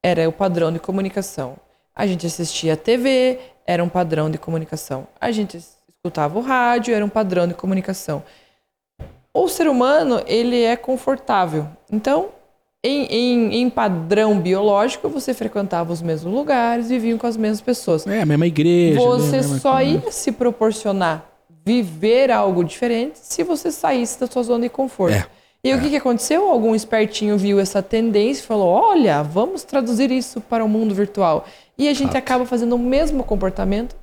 [0.01, 1.55] era o padrão de comunicação.
[1.95, 5.07] A gente assistia a TV, era um padrão de comunicação.
[5.21, 8.23] A gente escutava o rádio, era um padrão de comunicação.
[9.33, 11.67] O ser humano, ele é confortável.
[11.91, 12.29] Então,
[12.83, 18.05] em, em, em padrão biológico, você frequentava os mesmos lugares, vivia com as mesmas pessoas.
[18.05, 18.99] É, a mesma igreja.
[18.99, 19.89] né, Você mesma só coisa.
[20.05, 21.29] ia se proporcionar
[21.65, 25.13] viver algo diferente se você saísse da sua zona de conforto.
[25.15, 25.25] É,
[25.63, 26.49] E o que, que aconteceu?
[26.49, 31.45] Algum espertinho viu essa tendência e falou: olha, vamos traduzir isso para o mundo virtual.
[31.77, 32.17] E a gente Fato.
[32.17, 33.95] acaba fazendo o mesmo comportamento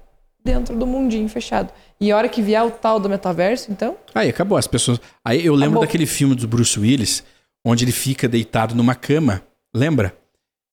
[0.42, 1.70] dentro do mundinho fechado.
[2.00, 4.56] E a hora que vier o tal do metaverso, então, Aí acabou.
[4.56, 4.98] As pessoas.
[5.22, 5.82] Aí eu lembro Acabou.
[5.86, 7.22] daquele filme do Bruce Willis,
[7.64, 9.42] onde ele fica deitado numa cama.
[9.74, 10.14] Lembra?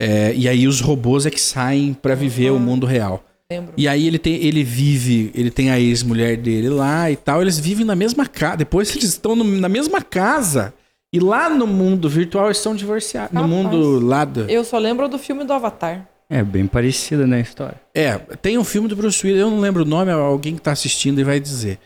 [0.02, 3.24] É, e aí os robôs é que saem pra viver o mundo real.
[3.52, 3.74] lembro.
[3.78, 7.42] E aí ele tem, ele vive, ele tem a ex-mulher dele lá e tal.
[7.42, 8.58] Eles vivem na mesma casa.
[8.58, 10.74] Depois eles estão no- na mesma casa.
[11.14, 13.32] E lá no mundo virtual eles são divorciados.
[13.34, 13.56] No Rapaz.
[13.64, 14.42] mundo lá do.
[14.50, 16.08] Eu só lembro do filme do Avatar.
[16.30, 17.80] É bem parecida né, a história.
[17.96, 20.74] É, tem um filme do Bruce Willis, eu não lembro o nome, alguém que tá
[20.74, 21.80] assistindo e vai dizer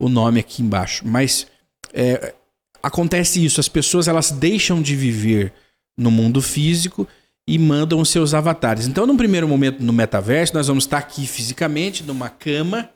[0.00, 1.02] o nome aqui embaixo.
[1.04, 1.48] Mas
[1.92, 2.32] é,
[2.82, 5.52] acontece isso, as pessoas elas deixam de viver
[5.96, 7.06] no mundo físico
[7.46, 8.86] e mandam os seus avatares.
[8.86, 12.90] Então, num primeiro momento no metaverso, nós vamos estar aqui fisicamente numa cama,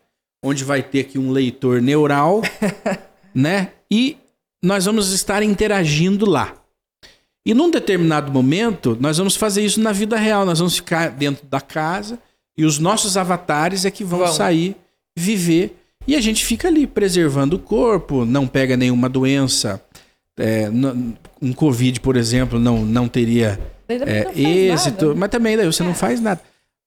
[0.45, 2.43] onde vai ter aqui um leitor neural,
[3.35, 3.73] né?
[3.91, 4.19] E
[4.63, 6.55] nós vamos estar interagindo lá.
[7.45, 10.47] E num determinado momento, nós vamos fazer isso na vida real.
[10.47, 12.19] Nós vamos ficar dentro da casa
[12.57, 14.33] e os nossos avatares é que vão Vão.
[14.33, 14.77] sair
[15.17, 19.83] viver e a gente fica ali preservando o corpo, não pega nenhuma doença.
[20.39, 20.69] É,
[21.41, 25.19] um Covid, por exemplo, não, não teria é, não êxito, nada.
[25.19, 26.41] mas também daí você não faz nada.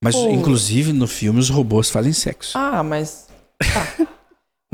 [0.04, 0.30] Mas, Pô.
[0.30, 2.58] inclusive, no filme, os robôs fazem sexo.
[2.58, 3.28] Ah, mas.
[3.60, 4.08] tá.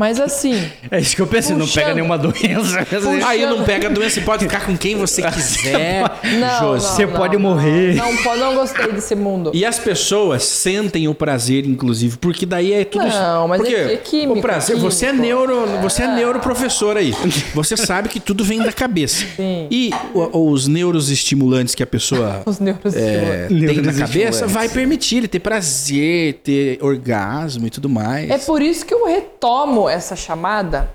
[0.02, 1.84] Mas assim, É isso que eu pensei, não Puxando.
[1.84, 2.84] pega nenhuma doença.
[2.86, 6.02] Puxa- Aí não pega a doença, você pode ficar com quem você quiser.
[6.40, 6.40] não,
[6.74, 7.94] não, Você não, pode não, morrer.
[7.94, 9.52] Não, pode- não gostei desse mundo.
[9.54, 13.06] E as pessoas sentem o prazer, inclusive, porque daí é tudo.
[13.06, 15.28] Não, mas porque é químico, o prazer, você é químico.
[15.28, 17.14] neuro, você é neuroprofessor aí.
[17.54, 19.24] Você sabe que tudo vem da cabeça.
[19.36, 19.68] Sim.
[19.70, 22.96] E o- os neuros estimulantes que a pessoa Os neuros.
[22.96, 28.30] é, tem na cabeça vai permitir ele ter prazer, ter orgasmo e tudo mais.
[28.32, 30.90] É por isso que eu retomo essa chamada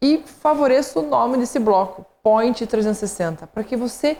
[0.00, 4.16] e favoreço o nome desse bloco, Point 360, para que você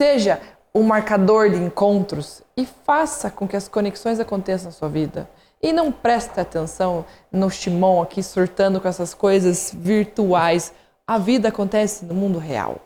[0.00, 0.40] seja
[0.72, 5.28] o marcador de encontros e faça com que as conexões aconteçam na sua vida.
[5.62, 10.72] E não preste atenção no Shimon aqui surtando com essas coisas virtuais.
[11.06, 12.80] A vida acontece no mundo real.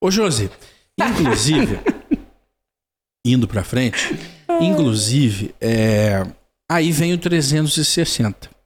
[0.00, 0.50] Ô, Josi,
[1.00, 1.80] inclusive,
[3.26, 4.16] indo pra frente,
[4.60, 6.24] inclusive, é,
[6.70, 8.57] aí vem o 360.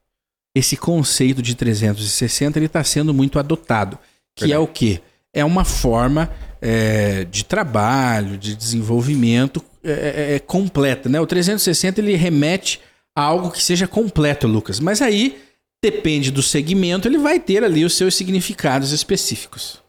[0.55, 3.99] Esse conceito de 360 ele está sendo muito adotado,
[4.37, 5.01] que é o quê?
[5.33, 9.91] É uma forma é, de trabalho, de desenvolvimento é,
[10.33, 11.21] é, é completa, né?
[11.21, 12.81] O 360 ele remete
[13.17, 14.79] a algo que seja completo, Lucas.
[14.79, 15.43] Mas aí
[15.83, 19.83] depende do segmento, ele vai ter ali os seus significados específicos.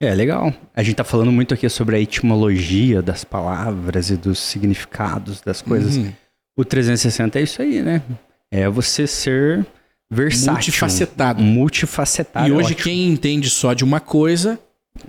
[0.00, 0.54] É, legal.
[0.74, 5.60] A gente tá falando muito aqui sobre a etimologia das palavras e dos significados das
[5.60, 5.96] coisas.
[5.96, 6.12] Uhum.
[6.56, 8.02] O 360 é isso aí, né?
[8.50, 9.66] É você ser
[10.10, 10.54] versátil.
[10.54, 11.42] Multifacetado.
[11.42, 12.48] Multifacetado.
[12.48, 12.82] E é hoje ótimo.
[12.84, 14.58] quem entende só de uma coisa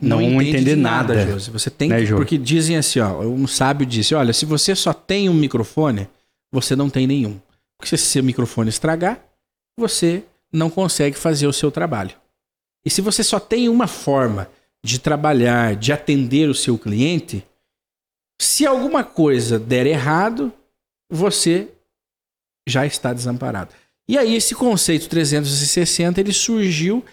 [0.01, 1.31] não, Não entende nada, nada.
[1.31, 1.49] Josi.
[1.51, 4.93] Você tem Né, que, porque dizem assim, ó, um sábio disse, olha, se você só
[4.93, 6.07] tem um microfone,
[6.51, 7.39] você não tem nenhum.
[7.77, 9.19] Porque se seu microfone estragar,
[9.77, 12.11] você não consegue fazer o seu trabalho.
[12.85, 14.49] E se você só tem uma forma
[14.83, 17.43] de trabalhar, de atender o seu cliente,
[18.41, 20.51] se alguma coisa der errado,
[21.11, 21.67] você
[22.67, 23.73] já está desamparado.
[24.09, 27.05] E aí esse conceito 360 ele surgiu.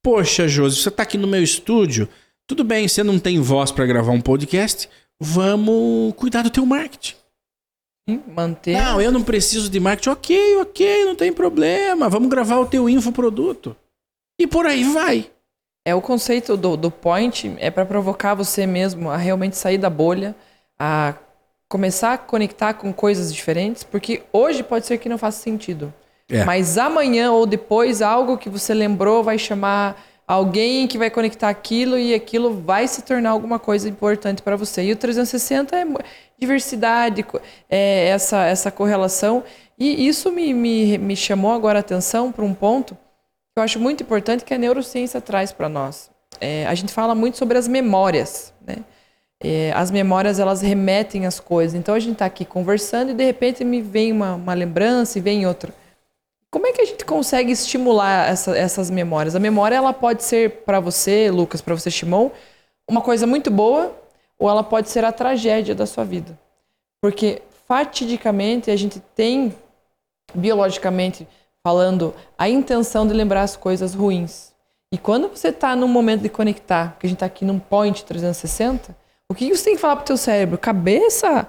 [0.00, 2.08] Poxa, Josi, você está aqui no meu estúdio.
[2.46, 4.88] Tudo bem, você não tem voz para gravar um podcast.
[5.18, 7.16] Vamos cuidar do teu marketing.
[8.08, 8.80] Sim, Manter.
[8.80, 10.10] Não, eu não preciso de marketing.
[10.10, 12.08] Ok, ok, não tem problema.
[12.08, 13.74] Vamos gravar o teu infoproduto.
[14.40, 15.28] E por aí vai.
[15.84, 19.90] É o conceito do, do point é para provocar você mesmo a realmente sair da
[19.90, 20.32] bolha,
[20.78, 21.12] a
[21.68, 25.92] começar a conectar com coisas diferentes, porque hoje pode ser que não faça sentido.
[26.28, 26.44] É.
[26.44, 31.96] Mas amanhã ou depois algo que você lembrou vai chamar alguém que vai conectar aquilo
[31.96, 34.82] e aquilo vai se tornar alguma coisa importante para você.
[34.82, 35.84] E o 360 é
[36.38, 37.24] diversidade,
[37.70, 39.44] é essa essa correlação
[39.78, 43.78] e isso me, me, me chamou agora a atenção para um ponto que eu acho
[43.78, 46.10] muito importante que a neurociência traz para nós.
[46.40, 48.76] É, a gente fala muito sobre as memórias, né?
[49.42, 51.74] É, as memórias elas remetem às coisas.
[51.74, 55.20] Então a gente está aqui conversando e de repente me vem uma, uma lembrança e
[55.20, 55.72] vem outra.
[56.56, 59.36] Como é que a gente consegue estimular essa- essas memórias?
[59.36, 62.30] A memória ela pode ser para você, Lucas, para você, Shimon,
[62.90, 63.94] uma coisa muito boa,
[64.38, 66.38] ou ela pode ser a tragédia da sua vida.
[66.98, 69.54] Porque fatidicamente a gente tem
[70.34, 71.28] biologicamente
[71.62, 74.54] falando a intenção de lembrar as coisas ruins.
[74.90, 78.02] E quando você está num momento de conectar, porque a gente está aqui num point
[78.02, 78.96] 360,
[79.28, 80.56] o que você tem que falar pro teu cérebro?
[80.56, 81.46] Cabeça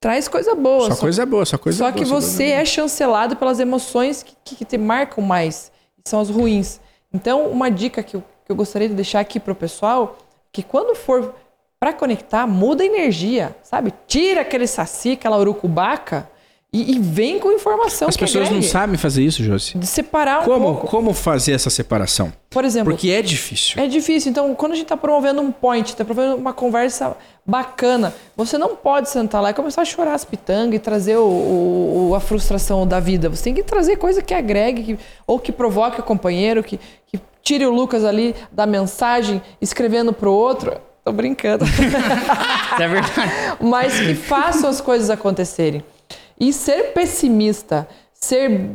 [0.00, 0.90] traz coisa boa.
[0.92, 1.92] Só coisa boa, só coisa Só boa.
[1.92, 6.08] que só coisa você é chancelado pelas emoções que, que, que te marcam mais, que
[6.08, 6.80] são as ruins.
[7.12, 10.18] Então, uma dica que eu, que eu gostaria de deixar aqui pro pessoal,
[10.52, 11.34] que quando for
[11.80, 13.92] para conectar, muda a energia, sabe?
[14.06, 16.28] Tira aquele saci, aquela urucubaca
[16.72, 19.78] e, e vem com informação As que pessoas não sabem fazer isso, Josi.
[19.78, 20.86] De separar um Como, pouco.
[20.86, 22.30] como fazer essa separação?
[22.50, 23.80] Por exemplo, Porque é difícil.
[23.82, 24.30] é difícil.
[24.30, 28.76] Então, quando a gente está promovendo um point, está promovendo uma conversa bacana, você não
[28.76, 32.20] pode sentar lá e começar a chorar as pitangas e trazer o, o- o- a
[32.20, 33.30] frustração da vida.
[33.30, 37.18] Você tem que trazer coisa que agregue, que- ou que provoque o companheiro, que, que
[37.42, 40.74] tire o Lucas ali da mensagem, escrevendo pro outro.
[41.02, 41.64] Tô brincando.
[42.78, 43.32] É verdade.
[43.60, 45.82] mas que façam as coisas acontecerem.
[46.40, 48.70] E ser pessimista, ser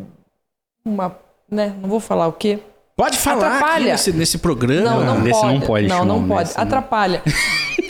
[0.86, 1.16] uma,
[1.50, 2.60] né, não vou falar o quê,
[2.96, 3.92] Pode falar aqui Atrapalha.
[3.94, 4.92] nesse, nesse programa.
[4.92, 5.54] Não, não Nesse pode.
[5.54, 6.50] não pode, Não, não pode.
[6.50, 6.60] nesse.
[6.60, 7.24] Atrapalha.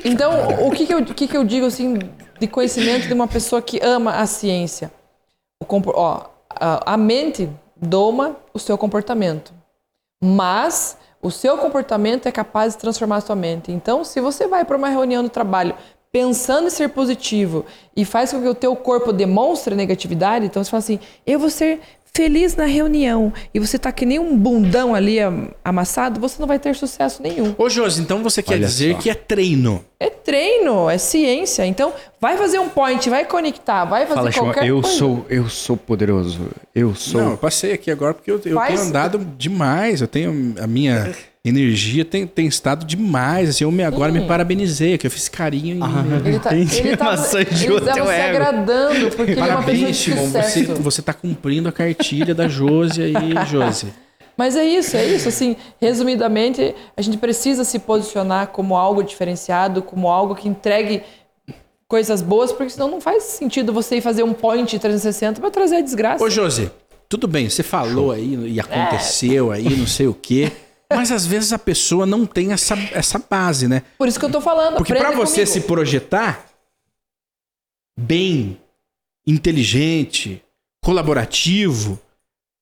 [0.06, 1.98] Então, o que que, eu, o que que eu digo assim
[2.38, 4.92] de conhecimento de uma pessoa que ama a ciência?
[5.62, 9.54] O ó, a, a mente doma o seu comportamento,
[10.22, 13.72] mas o seu comportamento é capaz de transformar a sua mente.
[13.72, 15.74] Então, se você vai para uma reunião do trabalho
[16.14, 17.66] pensando em ser positivo
[17.98, 21.50] e faz com que o teu corpo demonstre negatividade, então você fala assim: eu vou
[21.50, 21.80] ser
[22.16, 26.48] feliz na reunião e você tá que nem um bundão ali am- amassado, você não
[26.48, 27.56] vai ter sucesso nenhum.
[27.58, 29.00] Ô, Josi, então você quer Olha dizer só.
[29.02, 29.84] que é treino.
[30.00, 31.66] É treino, é ciência.
[31.66, 34.96] Então, vai fazer um point, vai conectar, vai fazer Fala, qualquer eu coisa.
[34.98, 36.50] sou, eu sou poderoso.
[36.76, 37.20] Eu sou.
[37.20, 40.00] Não, eu passei aqui agora porque eu, eu Faz- tenho andado demais.
[40.00, 41.12] Eu tenho a minha
[41.46, 43.50] energia tem, tem estado demais.
[43.50, 46.04] Assim, eu me, agora me parabenizei, que eu fiz carinho em mim.
[46.10, 46.28] mesmo.
[46.28, 48.38] Ele tá, Entendi, ele tá, ele tava se ego.
[48.38, 50.28] agradando, porque ele é Parabéns, de Simon.
[50.30, 53.14] Você, você tá cumprindo a cartilha da Josi aí,
[53.46, 53.94] Josi.
[54.38, 55.28] Mas é isso, é isso.
[55.28, 61.04] Assim, resumidamente, a gente precisa se posicionar como algo diferenciado, como algo que entregue
[61.88, 65.76] coisas boas, porque senão não faz sentido você ir fazer um point 360 para trazer
[65.76, 66.24] a desgraça.
[66.24, 66.72] Ô, Josi,
[67.08, 70.52] tudo bem, você falou aí e aconteceu aí, não sei o quê.
[70.96, 73.84] Mas às vezes a pessoa não tem essa, essa base, né?
[73.98, 74.78] Por isso que eu tô falando.
[74.78, 75.52] Porque pra aprenda você comigo.
[75.52, 76.46] se projetar
[77.98, 78.60] bem,
[79.26, 80.44] inteligente,
[80.84, 82.00] colaborativo,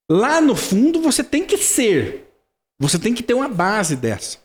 [0.10, 2.28] lá no fundo você tem que ser.
[2.80, 4.40] Você tem que ter uma base dessa.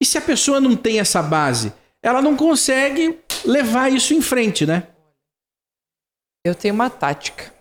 [0.00, 4.66] E se a pessoa não tem essa base, ela não consegue levar isso em frente,
[4.66, 4.88] né?
[6.44, 7.52] Eu tenho uma tática.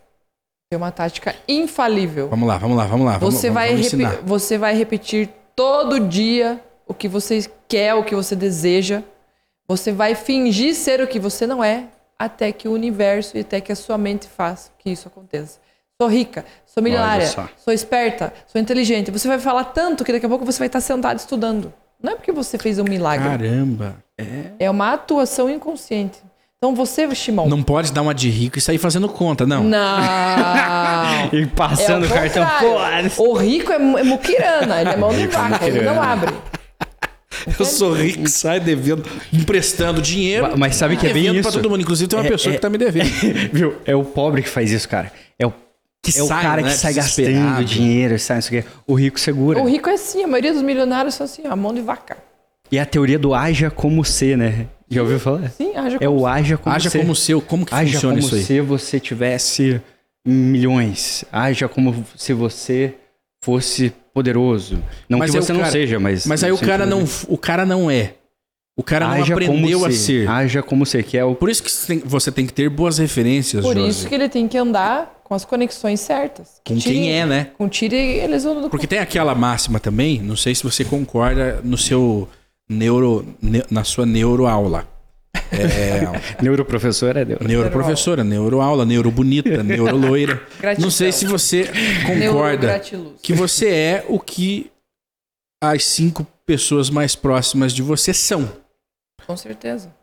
[0.72, 2.30] Tenho uma tática infalível.
[2.30, 3.18] Vamos lá, vamos lá, vamos lá.
[3.18, 8.16] Você, vamos, vai vamos você vai repetir todo dia o que você quer, o que
[8.16, 9.04] você deseja.
[9.68, 13.60] Você vai fingir ser o que você não é, até que o universo e até
[13.60, 15.60] que a sua mente faça que isso aconteça.
[16.02, 19.12] Sou rica, sou milionária, sou esperta, sou inteligente.
[19.12, 21.74] Você vai falar tanto que daqui a pouco você vai estar sentado estudando.
[22.02, 23.28] Não é porque você fez um milagre.
[23.28, 24.02] Caramba.
[24.18, 24.52] É.
[24.60, 26.22] É uma atuação inconsciente.
[26.62, 27.48] Então você, Shimon.
[27.48, 29.64] Não pode dar uma de rico e sair fazendo conta, não.
[29.64, 29.80] Não.
[31.32, 32.46] E passando É o cartão.
[33.16, 36.34] Pô, O rico é, é muquirana, ele é mão de é vaca, ele não abre.
[37.58, 40.58] Eu sou rico, sai devendo, emprestando dinheiro.
[40.58, 41.60] Mas sabe que é bem devendo pra isso?
[41.62, 41.82] todo mundo.
[41.82, 43.06] Inclusive tem uma É- pessoa é- que tá me devendo.
[43.54, 43.76] Viu?
[43.86, 45.12] É o pobre que faz isso, cara.
[45.38, 45.54] É o,
[46.04, 48.70] Que é o sai, cara né, que sai gastando dinheiro, sai não sei o quê.
[48.86, 49.60] O rico segura.
[49.62, 52.18] O rico é assim, a maioria dos milionários são assim, ó, mão de vaca.
[52.72, 54.68] E a teoria do haja como ser, né?
[54.90, 55.50] Já ouviu falar?
[55.52, 56.98] Sim, haja É o haja como Haja ser.
[57.00, 58.44] como seu, como que Haja funciona como isso aí?
[58.44, 59.82] se você tivesse
[60.26, 61.26] milhões.
[61.32, 62.96] Haja como se você
[63.44, 64.82] fosse poderoso.
[65.08, 66.26] Não Mas que você não cara- seja, mas.
[66.26, 68.14] Mas aí o cara não, o cara não é.
[68.78, 70.28] O cara não Haja como aprendeu a ser.
[70.30, 71.36] Haja como ser, que é o.
[71.36, 73.90] Por isso que você tem, você tem que ter boas referências, Por Josi.
[73.90, 76.62] isso que ele tem que andar com as conexões certas.
[76.64, 77.48] Que Com tire- quem é, né?
[77.58, 81.60] Com tire eles vão do Porque tem aquela máxima também, não sei se você concorda
[81.64, 82.28] no seu
[82.70, 84.88] neuro, ne- na sua neuroaula.
[85.52, 86.02] É,
[86.44, 87.40] Neuroprofessor é Deus.
[87.42, 90.42] neuroprofessora, neuroaula, neurobonita, neuroloira.
[90.60, 90.86] Gratidão.
[90.86, 91.66] Não sei se você
[92.06, 92.80] concorda
[93.22, 94.72] que você é o que
[95.62, 98.52] as cinco pessoas mais próximas de você são.
[99.26, 99.94] Com certeza.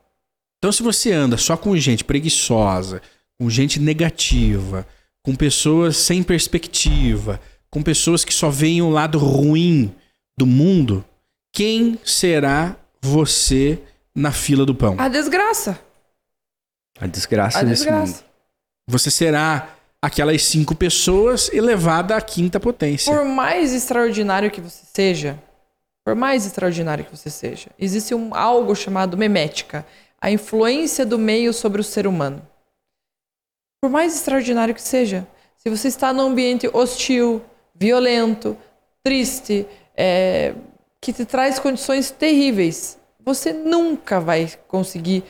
[0.59, 3.00] Então, se você anda só com gente preguiçosa,
[3.38, 4.87] com gente negativa,
[5.24, 9.92] com pessoas sem perspectiva, com pessoas que só veem o lado ruim
[10.38, 11.05] do mundo,
[11.57, 13.81] quem será você
[14.14, 14.95] na fila do pão?
[14.99, 15.81] A desgraça.
[17.01, 18.12] A desgraça A desse desgraça.
[18.12, 18.25] mundo.
[18.88, 23.11] Você será aquelas cinco pessoas elevada à quinta potência.
[23.11, 25.42] Por mais extraordinário que você seja,
[26.05, 29.87] por mais extraordinário que você seja, existe um, algo chamado memética,
[30.21, 32.47] a influência do meio sobre o ser humano.
[33.81, 37.42] Por mais extraordinário que seja, se você está num ambiente hostil,
[37.75, 38.59] violento,
[39.03, 39.66] triste,
[39.97, 40.55] é,
[41.07, 45.23] que te traz condições terríveis, você nunca vai conseguir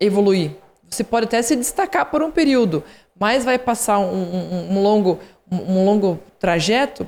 [0.00, 0.52] evoluir.
[0.88, 2.82] Você pode até se destacar por um período,
[3.20, 5.18] mas vai passar um, um- um longo,
[5.52, 7.06] um, um longo trajeto.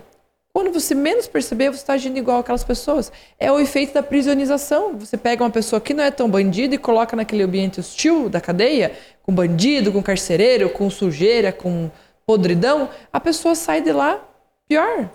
[0.52, 3.10] Quando você menos perceber, você está agindo igual aquelas pessoas.
[3.38, 4.98] É o efeito da prisionização.
[4.98, 8.38] Você pega uma pessoa que não é tão bandida e coloca naquele ambiente hostil da
[8.38, 11.90] cadeia, com bandido, com carcereiro, com sujeira, com
[12.26, 14.20] podridão, a pessoa sai de lá
[14.68, 15.08] pior.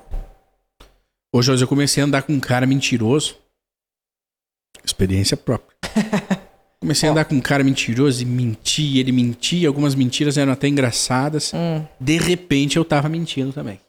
[1.36, 3.36] Hoje eu comecei a andar com um cara mentiroso.
[4.86, 5.78] Experiência própria.
[6.80, 10.70] Comecei a andar com um cara mentiroso e mentia, ele mentia, algumas mentiras eram até
[10.70, 11.52] engraçadas.
[11.54, 11.86] Hum.
[12.00, 13.82] De repente eu tava mentindo também.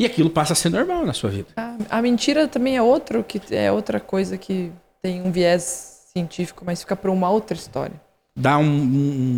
[0.00, 1.46] E aquilo passa a ser normal na sua vida.
[1.56, 6.64] A, a mentira também é outro que é outra coisa que tem um viés científico,
[6.66, 8.00] mas fica para uma outra história.
[8.34, 8.64] Dá um,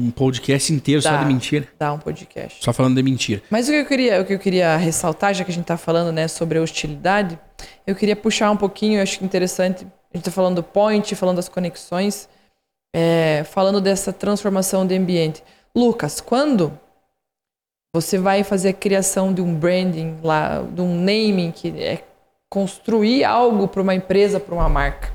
[0.06, 1.18] um- podcast inteiro só Dá.
[1.18, 1.66] de mentira.
[1.78, 2.62] Dá um podcast.
[2.64, 3.42] Só falando de mentira.
[3.50, 5.76] Mas o que eu queria, o que eu queria ressaltar, já que a gente está
[5.76, 7.38] falando né, sobre a hostilidade,
[7.86, 9.84] eu queria puxar um pouquinho, eu acho que interessante.
[9.84, 12.28] A gente está falando do point, falando das conexões,
[12.94, 15.42] é, falando dessa transformação de ambiente.
[15.74, 16.78] Lucas, quando
[17.92, 22.04] você vai fazer a criação de um branding lá, de um naming, que é
[22.48, 25.12] construir algo para uma empresa, para uma marca,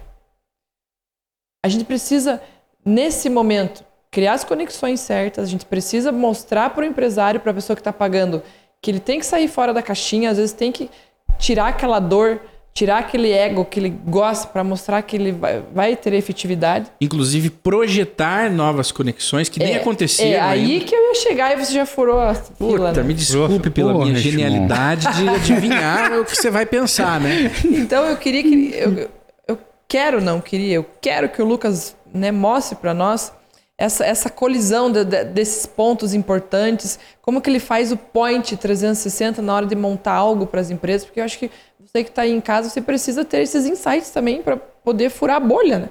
[1.63, 2.42] a gente precisa,
[2.89, 7.54] nesse momento, criar as conexões certas, a gente precisa mostrar para o empresário, para a
[7.54, 8.41] pessoa que está pagando,
[8.82, 10.89] que ele tem que sair fora da caixinha, às vezes tem que
[11.38, 12.41] tirar aquela dor,
[12.73, 16.89] tirar aquele ego que ele gosta para mostrar que ele vai, vai, ter efetividade.
[17.02, 20.32] Inclusive projetar novas conexões que nem aconteceram.
[20.32, 20.86] É aí ainda.
[20.86, 22.89] que eu ia chegar e você já furou a fila.
[22.89, 23.04] Puta, né?
[23.04, 27.52] me desculpe pela Porra, minha genialidade de adivinhar o que você vai pensar, né?
[27.65, 29.10] Então eu queria que eu,
[29.47, 33.32] eu quero não queria, eu quero que o Lucas né, mostre para nós
[33.78, 39.41] essa, essa colisão de- de- desses pontos importantes, como que ele faz o point 360
[39.41, 42.24] na hora de montar algo para as empresas, porque eu acho que você que está
[42.24, 45.89] aí em casa, você precisa ter esses insights também para poder furar a bolha, né?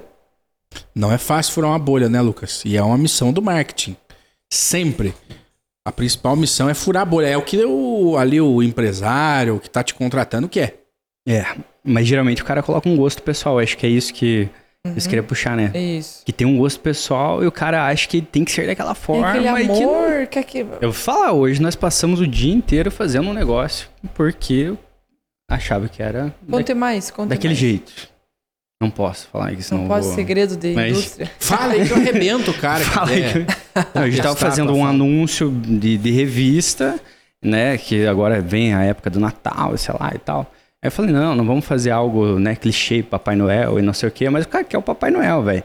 [0.93, 2.61] Não é fácil furar uma bolha, né, Lucas?
[2.63, 3.97] E é uma missão do marketing.
[4.51, 5.13] Sempre.
[5.85, 7.27] A principal missão é furar a bolha.
[7.27, 10.79] É o que o, ali o empresário que tá te contratando quer.
[11.27, 11.43] É,
[11.83, 13.59] mas geralmente o cara coloca um gosto pessoal.
[13.59, 14.47] Acho que é isso que
[14.85, 15.71] eles queriam puxar, né?
[15.73, 16.23] É isso.
[16.25, 19.03] Que tem um gosto pessoal e o cara acha que tem que ser daquela Tem
[19.03, 19.29] forma.
[19.29, 20.59] aquele e que não- amor, que.
[20.59, 24.77] Eu vou falar, hoje nós passamos o dia inteiro fazendo um negócio porque eu
[25.49, 27.59] achava que era da- Conte mais, conte daquele mais.
[27.59, 28.09] jeito.
[28.81, 30.15] Não posso falar isso, Não não pode vou...
[30.15, 31.29] segredo de Mas- indústria.
[31.37, 32.79] Fala aí que eu arrebento o cara.
[32.85, 33.45] que Fala aí quer.
[33.45, 33.55] que-
[33.93, 36.97] Não, a gente tava fazendo um anúncio de, de revista,
[37.43, 37.77] né?
[37.77, 40.49] Que agora vem a época do Natal, sei lá e tal.
[40.81, 44.07] Aí eu falei, não, não vamos fazer algo, né, clichê, Papai Noel e não sei
[44.07, 45.63] o quê, mas o cara quer o Papai Noel, velho.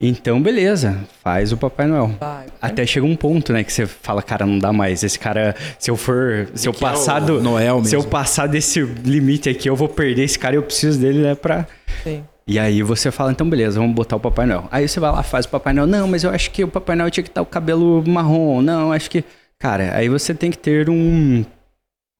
[0.00, 2.08] Então, beleza, faz o Papai Noel.
[2.20, 2.46] Vai.
[2.60, 5.02] Até chega um ponto, né, que você fala, cara, não dá mais.
[5.02, 8.10] Esse cara, se eu for, se eu Que é passar do, Noel se eu mesmo.
[8.10, 11.66] passar desse limite aqui, eu vou perder esse cara e eu preciso dele, né, pra...
[12.02, 12.22] Sim.
[12.46, 14.68] E aí você fala, então beleza, vamos botar o Papai Noel.
[14.70, 15.86] Aí você vai lá, faz o Papai Noel.
[15.86, 18.60] Não, mas eu acho que o Papai Noel tinha que estar o cabelo marrom.
[18.60, 19.24] Não, acho que...
[19.58, 21.42] Cara, aí você tem que ter um,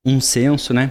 [0.07, 0.91] um senso, né?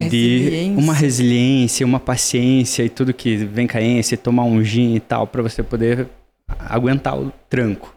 [0.00, 5.26] De uma resiliência, uma paciência e tudo que vem caência, tomar um gin e tal,
[5.26, 6.06] pra você poder
[6.58, 7.94] aguentar o tranco.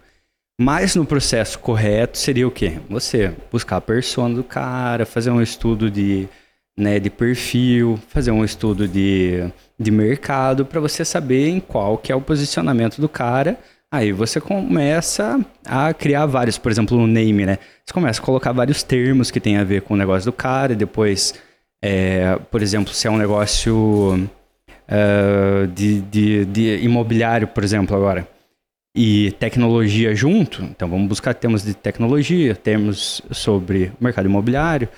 [0.59, 2.79] Mas no processo correto seria o quê?
[2.89, 6.27] Você buscar a persona do cara, fazer um estudo de,
[6.77, 12.11] né, de perfil, fazer um estudo de, de mercado para você saber em qual que
[12.11, 13.57] é o posicionamento do cara.
[13.91, 17.57] Aí você começa a criar vários, por exemplo, no name, né?
[17.83, 20.73] Você começa a colocar vários termos que tem a ver com o negócio do cara,
[20.73, 21.33] e depois,
[21.81, 24.29] é, por exemplo, se é um negócio
[24.87, 28.27] ah, de, de, de imobiliário, por exemplo, agora
[28.95, 34.89] e tecnologia junto, então vamos buscar termos de tecnologia, termos sobre mercado imobiliário.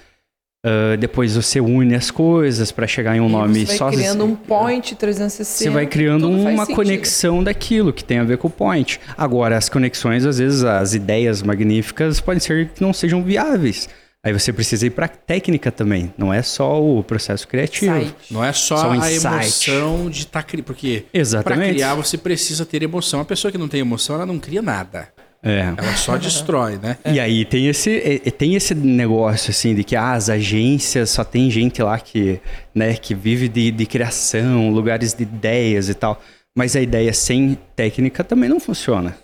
[0.65, 3.85] Ah, depois você une as coisas para chegar em um E nome você só.
[3.85, 5.63] vai criando um point 360.
[5.63, 8.99] Você vai criando uma conexão daquilo que tem a ver com o point.
[9.17, 13.89] Agora, as conexões, às vezes, as ideias magníficas podem ser que não sejam viáveis.
[14.23, 16.13] Aí você precisa ir para técnica também.
[16.15, 17.97] Não é só o processo criativo.
[17.97, 18.15] Insight.
[18.29, 19.25] Não é só, Só um a insight.
[19.27, 20.65] emoção de estar criando.
[20.65, 21.73] Porque para Exatamente.
[21.73, 23.19] criar você precisa ter emoção.
[23.19, 25.09] A pessoa que não tem emoção, ela não cria nada.
[25.43, 25.73] É.
[25.75, 26.97] Ela só destrói, né?
[27.03, 31.49] E aí tem esse, tem esse negócio assim de que ah, as agências só tem
[31.49, 32.39] gente lá que,
[32.75, 36.21] né, que vive de, de criação, lugares de ideias e tal.
[36.55, 39.17] Mas a ideia sem técnica também não funciona.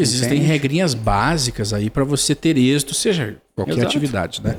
[0.00, 0.46] Existem Entende?
[0.46, 3.86] regrinhas básicas aí para você ter êxito, seja qualquer Exato.
[3.88, 4.56] atividade, né?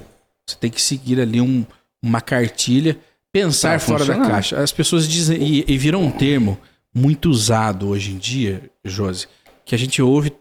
[0.47, 1.65] Você tem que seguir ali um-
[2.04, 2.97] uma cartilha,
[3.32, 4.30] pensar fora da funcionar.
[4.32, 4.60] caixa.
[4.62, 6.58] As pessoas dizem, e, e virou um termo
[6.93, 9.27] muito usado hoje em dia, Josi,
[9.65, 10.34] que a gente ouve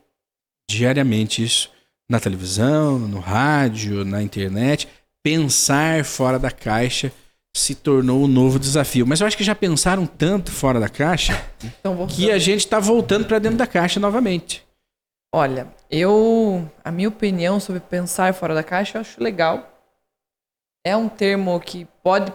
[0.69, 1.71] diariamente isso
[2.09, 4.89] na televisão, no rádio, na internet.
[5.23, 7.13] Pensar fora da caixa
[7.55, 9.07] se tornou um novo desafio.
[9.07, 12.79] Mas eu acho que já pensaram tanto fora da caixa Então, que a gente tá
[12.81, 14.63] voltando para dentro da caixa novamente.
[15.33, 16.69] Olha, eu.
[16.85, 19.69] A minha opinião sobre pensar fora da caixa eu acho legal.
[20.85, 22.33] É um termo que pode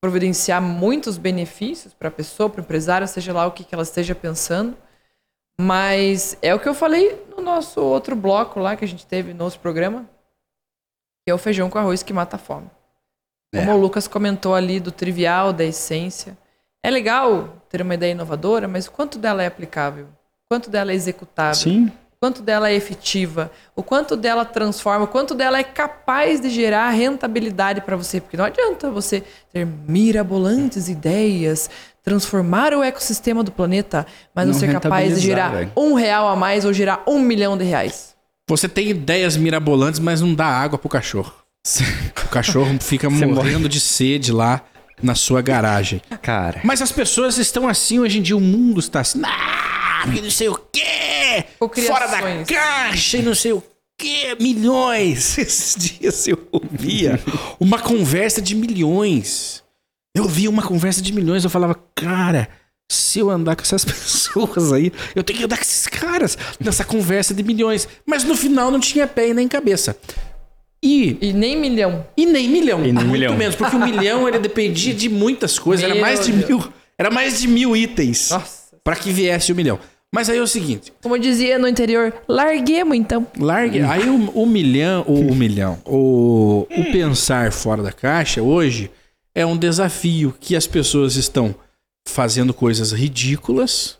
[0.00, 3.82] providenciar muitos benefícios para a pessoa, para o empresário, seja lá o que, que ela
[3.82, 4.76] esteja pensando.
[5.58, 9.32] Mas é o que eu falei no nosso outro bloco lá que a gente teve
[9.32, 10.04] no outro programa,
[11.24, 12.68] que é o feijão com arroz que mata a fome.
[13.54, 13.74] Como É.
[13.74, 16.36] o Lucas comentou ali do trivial, da essência.
[16.82, 20.08] É legal ter uma ideia inovadora, mas quanto dela é aplicável?
[20.50, 21.54] Quanto dela é executável?
[21.54, 21.90] Sim.
[22.24, 26.48] O quanto dela é efetiva, o quanto dela transforma, o quanto dela é capaz de
[26.48, 28.18] gerar rentabilidade para você.
[28.18, 29.22] Porque não adianta você
[29.52, 31.68] ter mirabolantes ideias,
[32.02, 35.72] transformar o ecossistema do planeta, mas não, Não ser capaz de gerar velho.
[35.76, 38.14] um real a mais ou gerar um milhão de reais.
[38.48, 41.30] Você tem ideias mirabolantes, mas não dá água pro cachorro.
[42.24, 44.62] O cachorro fica morrendo de sede lá
[45.02, 46.00] na sua garagem.
[46.22, 49.20] Cara, Mas as pessoas estão assim hoje em dia, o mundo está assim.
[49.22, 51.13] Ah, que não sei o quê!
[51.86, 53.62] Fora da caixa e não sei o
[53.98, 54.36] quê!
[54.40, 55.36] Milhões!
[55.38, 57.20] Esses dias eu ouvia
[57.60, 59.62] uma conversa de milhões.
[60.16, 62.48] Eu vi uma conversa de milhões, eu falava, cara,
[62.90, 66.84] se eu andar com essas pessoas aí, eu tenho que andar com esses caras nessa
[66.84, 67.88] conversa de milhões.
[68.06, 69.96] Mas no final não tinha pé e nem cabeça.
[70.82, 72.06] E, E nem milhão.
[72.16, 72.80] e nem milhão.
[72.80, 73.36] E nem muito milhão.
[73.36, 75.82] menos, porque o milhão ele dependia de muitas coisas.
[75.82, 76.46] Era Meu mais de Deus.
[76.48, 76.72] mil.
[76.98, 78.28] Era mais de mil itens
[78.84, 79.78] para que viesse o milhão.
[80.14, 83.26] Mas aí é o seguinte: Como dizia no interior, larguemos então.
[83.36, 83.80] largue.
[83.80, 88.92] Aí o, o milhão, o, o milhão, o, o pensar fora da caixa hoje
[89.34, 91.52] é um desafio que as pessoas estão
[92.06, 93.98] fazendo coisas ridículas,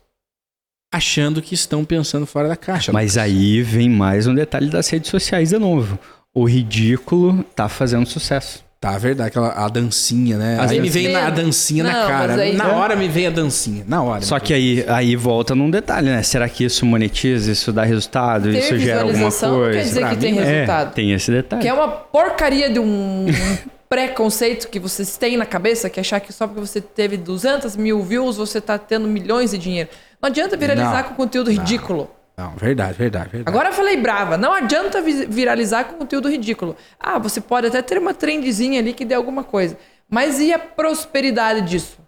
[0.93, 2.93] achando que estão pensando fora da caixa.
[2.93, 5.99] Mas aí vem mais um detalhe das redes sociais de novo.
[6.33, 8.64] O ridículo tá fazendo sucesso.
[8.85, 10.59] Tá, verdade, aquela a dancinha, né?
[10.61, 12.29] Às aí me vem na, a dancinha na Não, cara.
[12.29, 13.83] mas aí- Na hora me vem a dancinha.
[13.89, 14.21] Na hora.
[14.21, 16.23] Só que aí, aí volta num detalhe, né?
[16.23, 19.71] Será que isso monetiza, isso dá resultado, Ter isso gera alguma não coisa?
[19.73, 20.93] quer dizer Pra que tem mim, É, resultado.
[20.95, 21.63] tem esse detalhe.
[21.63, 23.27] Que é uma porcaria de um,
[23.89, 27.77] preconceito que vocês têm na cabeça, que é achar que só porque você teve 200
[27.77, 29.89] mil views, você tá tendo milhões de dinheiro.
[30.21, 32.11] Não adianta viralizar Não, com conteúdo ridículo.
[32.37, 33.49] Não, verdade, verdade, verdade.
[33.57, 34.37] Agora eu falei brava.
[34.37, 36.77] Não adianta vi- viralizar com conteúdo ridículo.
[36.99, 39.77] Ah, você pode até ter uma trendzinha ali que dê alguma coisa.
[40.11, 41.99] Mas e a prosperidade disso?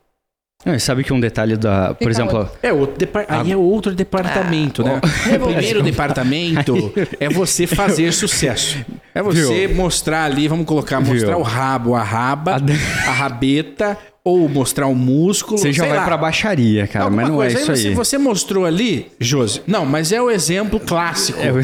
[0.64, 1.89] Não, sabe que um detalhe da.
[1.89, 2.51] Por Fica exemplo, onde?
[2.62, 5.01] É outro depar- aí é outro departamento, né?
[5.41, 6.74] O primeiro departamento
[7.20, 8.85] é você fazer sucesso.
[9.14, 11.39] É você mostrar ali, vamos colocar, mostrar Viu?
[11.39, 13.97] o rabo, a raba, A de- a rabeta,
[14.29, 15.57] ou mostrar o músculo.
[15.57, 16.05] você já vai lá.
[16.05, 17.57] pra baixaria, cara, Alguma mas não coisa.
[17.59, 17.95] é isso você, aí.
[17.95, 19.62] você mostrou ali, Josi.
[19.68, 21.61] Não, mas é o exemplo clássico É o-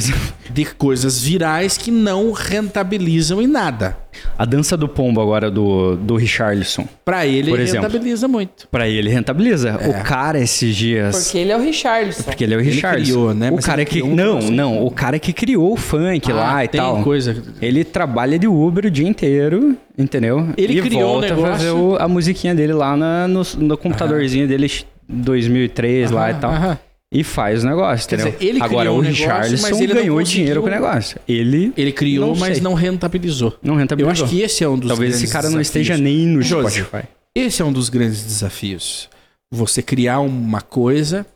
[0.49, 3.99] de coisas virais que não rentabilizam em nada.
[4.39, 6.87] A dança do pombo agora do, do Richarlison.
[7.05, 7.87] Pra ele, Por exemplo.
[7.89, 8.69] rentabiliza muito.
[8.71, 9.79] Pra ele rentabiliza.
[9.89, 11.25] O cara esses dias.
[11.25, 12.23] Porque ele é o Richarlison.
[12.25, 13.03] Porque ele é o Ele Richardson.
[13.05, 13.51] criou, né?
[13.51, 14.01] O Mas cara ele que.
[14.01, 14.55] criou um não, conceito.
[14.55, 14.85] não.
[14.87, 17.03] O cara que criou o funk lá Ah, e tem tal.
[17.03, 17.43] coisa.
[17.61, 20.49] Ele trabalha de Uber o dia inteiro, entendeu?
[20.57, 21.53] Ele e criou o volta a negócio.
[21.53, 24.71] fazer o- a musiquinha dele lá na- no, no computadorzinho dele
[25.09, 26.51] 2003 lá e tal.
[26.53, 26.79] aham.
[27.15, 28.33] E faz o negócio, Quer entendeu?
[28.39, 31.21] dizer, ele Agora criou o negócio, Richarlison ele ganhou conseguiu- dinheiro com o negócio.
[31.29, 33.57] Ele Ele criou, Não mas não rentabilizou.
[33.63, 34.25] não Eu rentabilizou.
[34.25, 35.67] acho que esse é um dos Talvez esse grandes cara não desafios.
[35.89, 36.43] esteja nem no.
[36.43, 37.03] Spotify.
[37.35, 39.11] Esse é um dos grandes desafios.
[39.51, 41.27] Você criar uma coisa,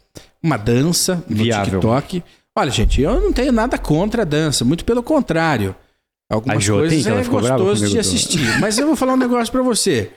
[0.42, 1.80] uma dança no Viável.
[1.80, 2.22] TikTok.
[2.58, 5.76] Olha, gente, eu não tenho nada contra a dança, muito pelo contrário.
[6.30, 8.58] Algumas A Jo tem, coisas que ela é gostoso de assistir.
[8.60, 10.10] Mas eu vou falar um negócio pra você.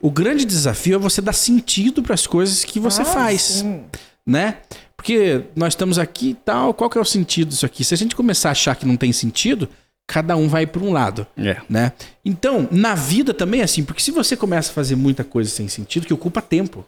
[0.00, 3.80] O grande desafio é você dar sentido pras coisas que você Ah, faz, sim.
[4.26, 4.58] né?
[4.96, 7.84] Porque nós estamos aqui e tal, qual que é o sentido disso aqui?
[7.84, 9.68] Se a gente começar a achar que não tem sentido,
[10.06, 11.60] cada um vai para um lado É.
[11.68, 11.92] né?
[12.24, 15.68] Então, na vida também é assim, porque se você começa a fazer muita coisa sem
[15.68, 16.84] sentido, que ocupa tempo.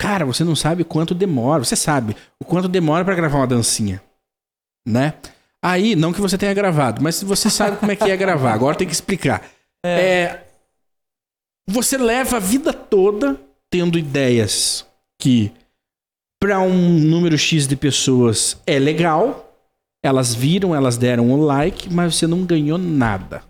[0.00, 4.02] Cara, você não sabe quanto demora, você sabe o quanto demora pra gravar uma dancinha,
[4.86, 5.14] né?
[5.62, 8.52] Aí, não que você tenha gravado, mas você sabe como é que é gravar.
[8.54, 9.42] Agora tem que explicar.
[9.84, 10.40] É,
[11.68, 13.40] você leva a vida toda
[13.70, 14.86] tendo ideias
[15.18, 15.52] que
[16.44, 19.58] para um número X de pessoas é legal,
[20.04, 23.42] elas viram, elas deram o like, mas você não ganhou nada.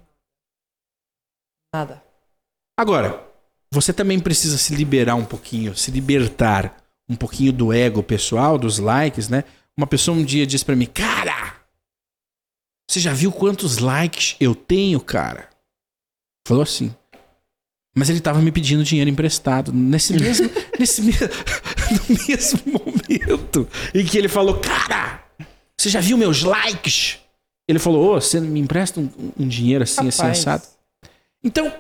[1.74, 2.00] Nada.
[2.78, 3.20] Agora,
[3.68, 8.78] você também precisa se liberar um pouquinho, se libertar um pouquinho do ego pessoal, dos
[8.78, 9.42] likes, né?
[9.76, 11.56] Uma pessoa um dia disse pra mim, cara,
[12.88, 15.50] você já viu quantos likes eu tenho, cara?
[16.46, 16.94] Falou assim.
[17.94, 21.12] Mas ele tava me pedindo dinheiro emprestado nesse mesmo, nesse me-
[22.08, 25.22] no mesmo momento em que ele falou, cara,
[25.78, 27.18] você já viu meus likes?
[27.68, 30.62] Ele falou, ô, você me empresta um, um dinheiro assim, assim, Rapaz, assado?
[31.42, 31.72] Então,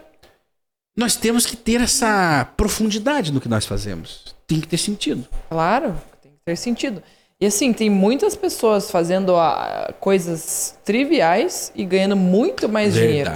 [0.96, 4.34] nós temos que ter essa profundidade no que nós fazemos.
[4.46, 5.26] Tem que ter sentido.
[5.50, 7.02] Claro, tem que ter sentido.
[7.40, 13.30] E assim, tem muitas pessoas fazendo ah, coisas triviais e ganhando muito mais dinheiro.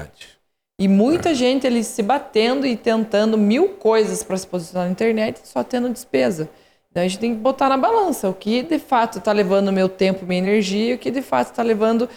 [0.80, 5.40] E muita gente ali se batendo e tentando mil coisas para se posicionar na internet
[5.42, 6.48] só tendo despesa.
[6.90, 9.88] Então a gente tem que botar na balança o que de fato está levando meu
[9.88, 12.08] tempo, minha energia, e o que de fato está levando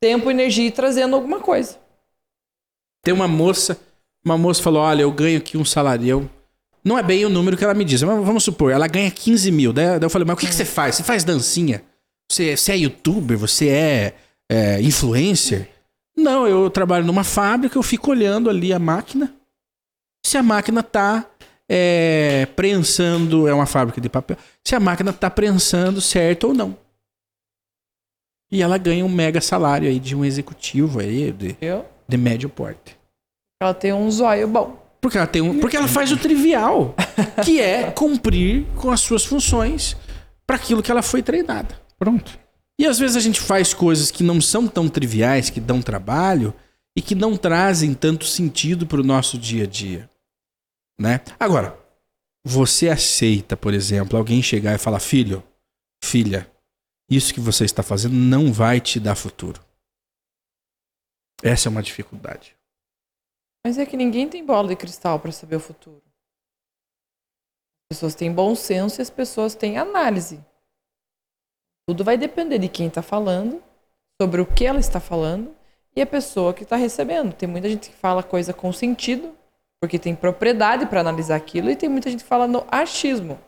[0.00, 1.78] tempo, energia e trazendo alguma coisa.
[3.04, 3.78] Tem uma moça,
[4.24, 6.28] uma moça falou: Olha, eu ganho aqui um salário.
[6.82, 9.50] Não é bem o número que ela me diz, mas vamos supor, ela ganha 15
[9.52, 9.72] mil.
[9.72, 10.96] Daí eu falei: Mas o que, que você faz?
[10.96, 11.82] Você faz dancinha?
[12.30, 13.36] Você, você é youtuber?
[13.36, 14.14] Você é,
[14.50, 15.68] é influencer?
[16.16, 19.34] Não, eu trabalho numa fábrica, eu fico olhando ali a máquina.
[20.24, 21.26] Se a máquina tá
[21.68, 26.76] é, prensando, é uma fábrica de papel, se a máquina tá prensando certo ou não.
[28.50, 31.56] E ela ganha um mega salário aí de um executivo aí, de,
[32.08, 32.96] de médio porte.
[33.60, 34.84] Ela tem um zóio bom.
[35.00, 36.94] Porque ela, tem um, porque ela faz o trivial,
[37.44, 39.96] que é cumprir com as suas funções
[40.46, 41.78] para aquilo que ela foi treinada.
[41.98, 42.38] Pronto.
[42.78, 46.54] E às vezes a gente faz coisas que não são tão triviais, que dão trabalho
[46.96, 50.10] e que não trazem tanto sentido para o nosso dia a dia.
[51.00, 51.20] Né?
[51.38, 51.78] Agora,
[52.44, 55.42] você aceita, por exemplo, alguém chegar e falar: filho,
[56.02, 56.50] filha,
[57.10, 59.64] isso que você está fazendo não vai te dar futuro.
[61.42, 62.56] Essa é uma dificuldade.
[63.66, 66.02] Mas é que ninguém tem bola de cristal para saber o futuro.
[67.90, 70.42] As pessoas têm bom senso e as pessoas têm análise.
[71.86, 73.62] Tudo vai depender de quem está falando,
[74.20, 75.50] sobre o que ela está falando
[75.94, 77.32] e a pessoa que está recebendo.
[77.32, 79.30] Tem muita gente que fala coisa com sentido,
[79.80, 83.38] porque tem propriedade para analisar aquilo, e tem muita gente que fala no achismo.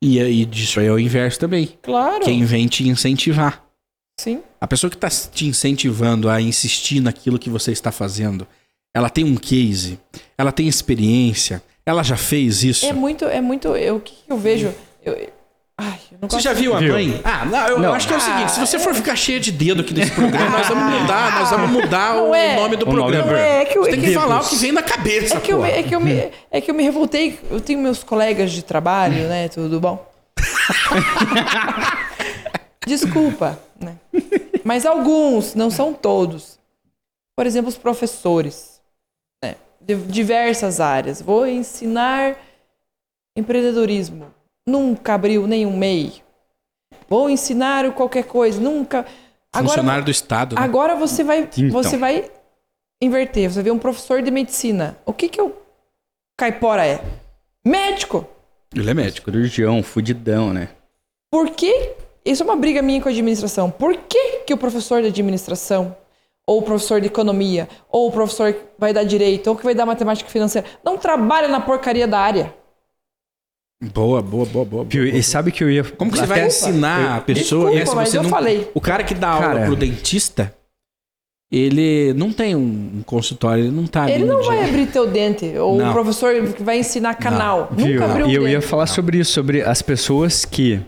[0.00, 1.78] E aí disso aí é o inverso também.
[1.82, 2.24] Claro.
[2.24, 3.64] Quem vem te incentivar.
[4.18, 4.42] Sim.
[4.60, 8.46] A pessoa que está te incentivando a insistir naquilo que você está fazendo,
[8.94, 9.98] ela tem um case,
[10.38, 12.86] ela tem experiência, ela já fez isso.
[12.86, 13.68] É muito, é muito.
[13.76, 14.72] Eu, o que que eu vejo?
[15.04, 15.28] Eu,
[15.78, 16.92] ai, Você já viu a Viu.
[16.94, 17.20] mãe?
[17.24, 17.84] Ah, não, eu, Não.
[17.86, 20.12] eu acho que é o seguinte: se você for ficar cheio de dedo aqui nesse
[20.12, 22.56] programa, nós vamos mudar, nós vamos mudar o é.
[22.56, 23.32] nome do O nome programa.
[23.32, 24.82] Não é, é que eu- Você tem que é que- falar o que vem na
[24.82, 27.38] cabeça, É que, eu, é, que eu me, é que eu me revoltei.
[27.50, 29.48] Eu tenho meus colegas de trabalho, né?
[29.48, 30.04] Tudo bom?
[32.86, 33.96] Desculpa, né?
[34.64, 36.58] Mas alguns, não são todos.
[37.36, 38.80] Por exemplo, os professores.
[39.42, 39.56] Né?
[39.80, 41.20] De diversas áreas.
[41.20, 42.36] Vou ensinar
[43.36, 44.32] empreendedorismo.
[44.68, 46.22] Nunca abriu nenhum MEI.
[47.08, 48.60] Vou ensinar qualquer coisa.
[48.60, 49.06] Nunca.
[49.52, 50.56] Agora, Funcionário do Estado.
[50.56, 50.62] né?
[50.62, 51.70] Agora você vai, Então.
[51.70, 52.30] você vai
[53.00, 53.50] inverter.
[53.50, 54.96] Você vê um professor de medicina.
[55.06, 55.54] O que que o
[56.36, 57.00] caipora é?
[57.64, 58.26] Médico.
[58.74, 59.30] Ele é médico.
[59.30, 60.70] Cirurgião, fudidão, né?
[61.30, 61.94] Por que?
[62.24, 63.70] Isso é uma briga minha com a administração.
[63.70, 65.96] Por que que o professor de administração
[66.46, 69.74] ou o professor de economia ou o professor que vai dar direito ou que vai
[69.74, 72.52] dar matemática financeira não trabalha na porcaria da área?
[73.82, 74.64] Boa, boa, boa, boa.
[74.64, 75.04] boa, Viu?
[75.04, 75.18] boa.
[75.18, 75.84] E sabe que eu ia.
[75.84, 77.70] Como que você vai ensinar a pessoa?
[77.70, 78.70] Desculpa, né, mas eu não- falei.
[78.74, 79.66] O cara que dá aula Cara.
[79.66, 80.54] pro dentista,
[81.52, 84.48] ele não tem um, consultório, ele não tá ali Ele não dia.
[84.50, 85.44] vai abrir teu dente.
[85.58, 85.90] Ou Não.
[85.90, 87.68] o professor que vai ensinar canal.
[87.70, 87.86] Viu?
[88.00, 90.80] Nunca abriu E eu ia falar sobre isso, sobre as pessoas que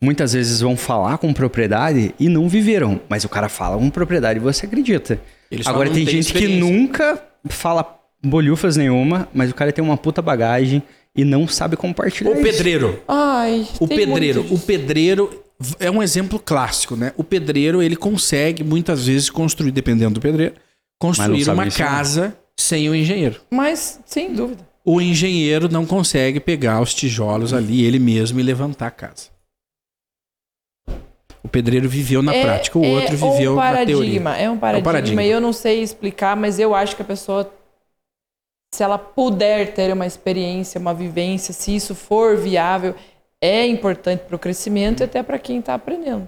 [0.00, 2.98] muitas vezes vão falar com propriedade e não viveram.
[3.10, 5.20] Mas o cara fala com propriedade e você acredita.
[5.66, 9.96] Agora não tem tem gente que nunca fala bolhufas nenhuma, mas o cara tem uma
[9.98, 10.82] puta bagagem
[11.16, 12.42] e não sabe compartilhar O isso.
[12.42, 13.02] pedreiro.
[13.06, 15.42] Ai, O tem pedreiro, muito o pedreiro
[15.78, 17.12] é um exemplo clássico, né?
[17.16, 20.54] O pedreiro, ele consegue muitas vezes construir, dependendo do pedreiro,
[21.00, 23.40] construir uma casa sem o engenheiro.
[23.50, 24.66] Mas, sem dúvida.
[24.84, 29.30] O engenheiro não consegue pegar os tijolos ali ele mesmo e levantar a casa.
[31.44, 33.86] O pedreiro viveu na É- prática, o é outro viveu um na teoria.
[33.86, 35.22] paradigma, É um paradigma, paradigma.
[35.24, 37.52] e eu não sei explicar, mas eu acho que a pessoa,
[38.74, 42.94] se ela puder ter uma experiência, uma vivência, se isso for viável,
[43.40, 46.26] é importante para o crescimento e até para quem está aprendendo.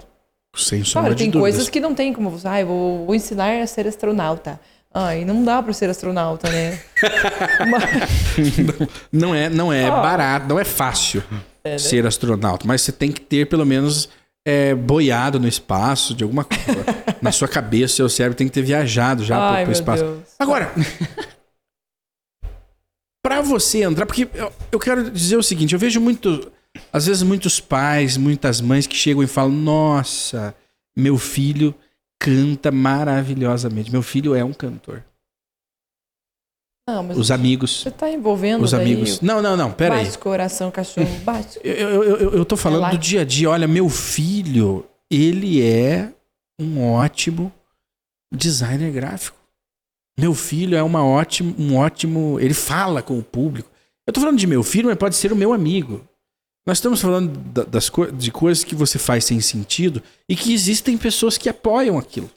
[0.55, 1.41] Sem sombra Claro, tem dúvidas.
[1.55, 4.59] coisas que não tem como você, ah, eu vou, vou ensinar a ser astronauta.
[4.93, 6.79] Ai, não dá para ser astronauta, né?
[7.69, 9.91] Mas- Não é, não é Ah.
[9.99, 11.21] barato, não é fácil
[11.79, 14.07] ser astronauta, mas você tem que ter pelo menos
[14.47, 16.85] é, boiado no espaço de alguma coisa.
[17.21, 20.03] Na sua cabeça, seu cérebro tem que ter viajado já pro meu espaço.
[20.03, 20.19] Deus.
[20.37, 20.71] Agora,
[23.25, 26.51] pra você entrar, porque eu, eu quero dizer o seguinte, eu vejo muito,
[26.93, 30.53] às vezes muitos pais, muitas mães que chegam e falam: "Nossa,
[30.95, 31.73] meu filho
[32.19, 33.91] canta maravilhosamente.
[33.91, 35.03] Meu filho é um cantor."
[36.87, 39.19] Não, mas Os amigos, você está envolvendo os amigos.
[39.21, 40.05] Não, não, não, pera aí.
[40.05, 41.59] Bate coração, cachorro, bate.
[41.63, 43.49] Eu, eu, eu, eu tô falando É do dia a dia.
[43.49, 46.13] Olha, meu filho, ele é
[46.61, 47.51] um ótimo
[48.31, 49.34] designer gráfico.
[50.19, 52.39] Meu filho é uma ótimo, um ótimo.
[52.39, 53.69] Ele fala com o público.
[54.07, 56.07] Eu tô falando de meu filho, mas pode ser o meu amigo.
[56.67, 60.53] Nós estamos falando da- das co de coisas que você faz sem sentido e que
[60.53, 62.29] existem pessoas que apoiam aquilo.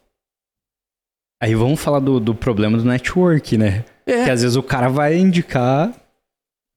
[1.42, 3.84] Aí vamos falar do, do problema do network, né?
[4.04, 4.24] É.
[4.24, 5.94] Que às vezes o cara vai indicar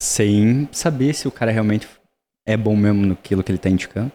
[0.02, 1.88] sem saber se o cara realmente
[2.47, 4.12] é bom mesmo naquilo que ele tá indicando.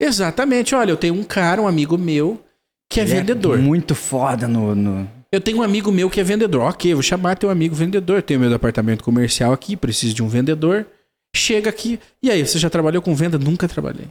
[0.00, 0.74] Exatamente.
[0.74, 2.42] Olha, eu tenho um cara, um amigo meu,
[2.90, 3.58] que é Ele vendedor.
[3.58, 6.62] muito foda no, no- Eu tenho um amigo meu que é vendedor.
[6.62, 8.22] Ok, vou chamar teu amigo vendedor.
[8.22, 10.86] Tenho meu departamento comercial aqui, preciso de um vendedor.
[11.36, 12.00] Chega aqui.
[12.22, 13.38] E aí, você já trabalhou com venda?
[13.38, 14.08] Nunca trabalhei.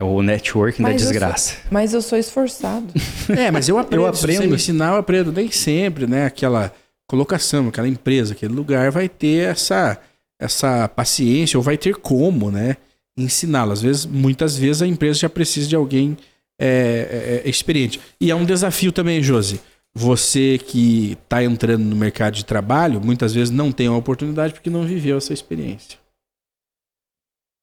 [0.00, 1.56] é o networking da Mas eu sou- desgraça.
[1.70, 2.92] Mas eu sou esforçado.
[3.38, 4.04] É, mas eu aprendo.
[4.06, 4.50] Eu Se você aprendo.
[4.50, 5.30] me ensinar, eu aprendo.
[5.32, 6.26] Nem sempre, né?
[6.26, 6.72] Aquela
[7.08, 9.98] colocação, aquela empresa, aquele lugar vai ter essa,
[10.40, 12.76] essa paciência ou vai ter como, né?
[13.16, 13.70] Ensiná-lo.
[13.72, 16.16] Às vezes, muitas vezes a empresa já precisa de alguém
[16.64, 18.00] é, é, é, experiente.
[18.20, 19.60] E é um desafio também, Josi.
[19.92, 24.70] Você que está entrando no mercado de trabalho, muitas vezes não tem a oportunidade porque
[24.70, 25.98] não viveu essa experiência.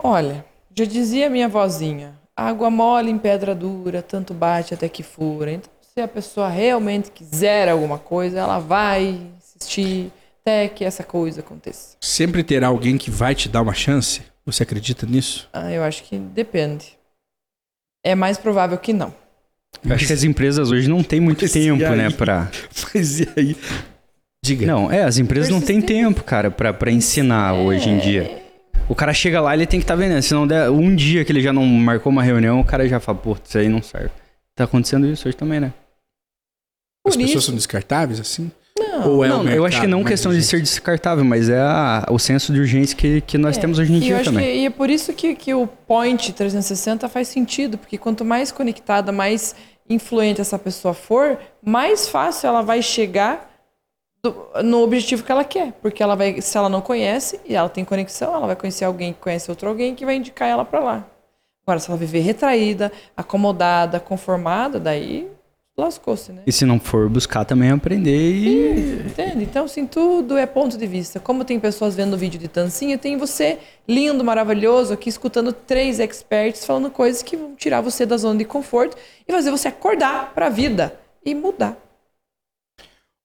[0.03, 0.45] Olha,
[0.77, 5.53] já dizia minha vozinha, água mole em pedra dura, tanto bate até que fura.
[5.53, 11.39] Então, se a pessoa realmente quiser alguma coisa, ela vai insistir até que essa coisa
[11.39, 11.95] aconteça.
[12.01, 14.21] Sempre terá alguém que vai te dar uma chance?
[14.45, 15.47] Você acredita nisso?
[15.53, 16.98] Ah, eu acho que depende.
[18.03, 19.13] É mais provável que não.
[19.83, 21.95] Eu acho que as empresas hoje não têm muito Mas tempo, aí?
[21.97, 22.49] né, pra...
[22.93, 23.55] Mas e aí?
[24.43, 24.65] Diga.
[24.65, 28.41] Não, é, as empresas não têm tempo, cara, pra, pra ensinar hoje em dia.
[28.87, 30.21] O cara chega lá, ele tem que estar tá vendendo.
[30.21, 32.99] Se não der um dia que ele já não marcou uma reunião, o cara já
[32.99, 34.09] fala, pô, isso aí não serve.
[34.55, 35.73] Tá acontecendo isso hoje também, né?
[37.05, 38.51] As Por pessoas isso- são descartáveis assim?
[38.99, 39.09] Não.
[39.15, 42.05] Ou é não, o eu acho que não questão de ser descartável, mas é a-
[42.09, 44.25] o senso de urgência que, que nós É, temos hoje em e eu dia acho
[44.25, 44.45] também.
[44.45, 48.51] que- e é por isso que, que o Point 360 faz sentido, porque quanto mais
[48.51, 49.55] conectada, mais
[49.89, 53.49] influente essa pessoa for, mais fácil ela vai chegar
[54.23, 55.71] do- no objetivo que ela quer.
[55.81, 59.13] Porque ela vai, se ela não conhece e ela tem conexão, ela vai conhecer alguém
[59.13, 61.05] que conhece outro alguém que vai indicar ela para lá.
[61.65, 65.27] Agora, se ela viver retraída, acomodada, conformada, daí
[65.79, 66.41] lascou-se, né?
[66.45, 68.99] E se não for buscar também aprender e.
[69.07, 69.43] Entende?
[69.43, 71.19] Então, assim, tudo é ponto de vista.
[71.19, 73.57] Como tem pessoas vendo o vídeo de Tancinha, tem você,
[73.87, 78.45] lindo, maravilhoso, aqui escutando três experts falando coisas que vão tirar você da zona de
[78.45, 81.77] conforto e fazer você acordar para a vida e mudar.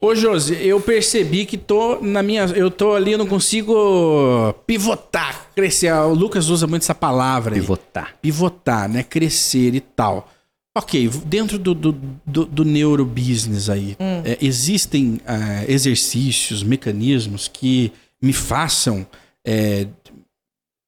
[0.05, 2.45] Ô, Josi, eu percebi que tô na minha.
[2.45, 5.91] Eu tô ali, eu não consigo pivotar, crescer.
[5.95, 7.59] O Lucas usa muito essa palavra aí.
[7.59, 8.15] E votar.
[8.21, 9.03] Pivotar, né?
[9.03, 10.29] Crescer e tal.
[10.77, 11.93] Ok, dentro do, do,
[12.27, 19.07] do, do neurobusiness aí, é, existem ah, exercícios, mecanismos que me façam
[19.47, 19.87] é,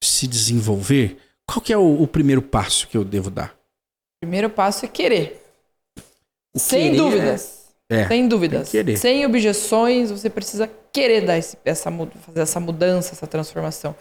[0.02, 1.18] se desenvolver?
[1.48, 3.54] Qual que é o, o primeiro passo que eu devo dar?
[4.20, 5.40] Primeiro passo é querer.
[6.52, 7.66] O Sem querer dúvidas.
[7.88, 8.70] É, Sem dúvidas.
[8.70, 8.96] querer.
[8.96, 13.94] Sem objeções, você precisa querer dar esse- essa, fazer essa mudança, essa transformação.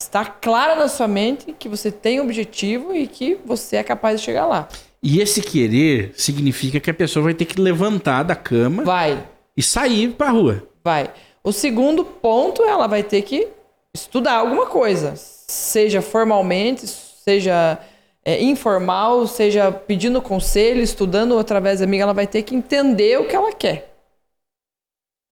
[0.00, 4.20] Está claro na sua mente que você tem um objetivo e que você é capaz
[4.20, 4.68] de chegar lá.
[5.02, 9.24] E esse querer significa que a pessoa vai ter que levantar da cama Vai,
[9.56, 10.66] e sair pra rua.
[10.82, 11.12] vai.
[11.44, 13.46] O segundo ponto, ela vai ter que
[13.94, 17.78] estudar alguma coisa, seja formalmente, seja
[18.24, 23.28] é, informal, seja pedindo conselho, estudando através da amiga, ela vai ter que entender o
[23.28, 23.94] que ela quer.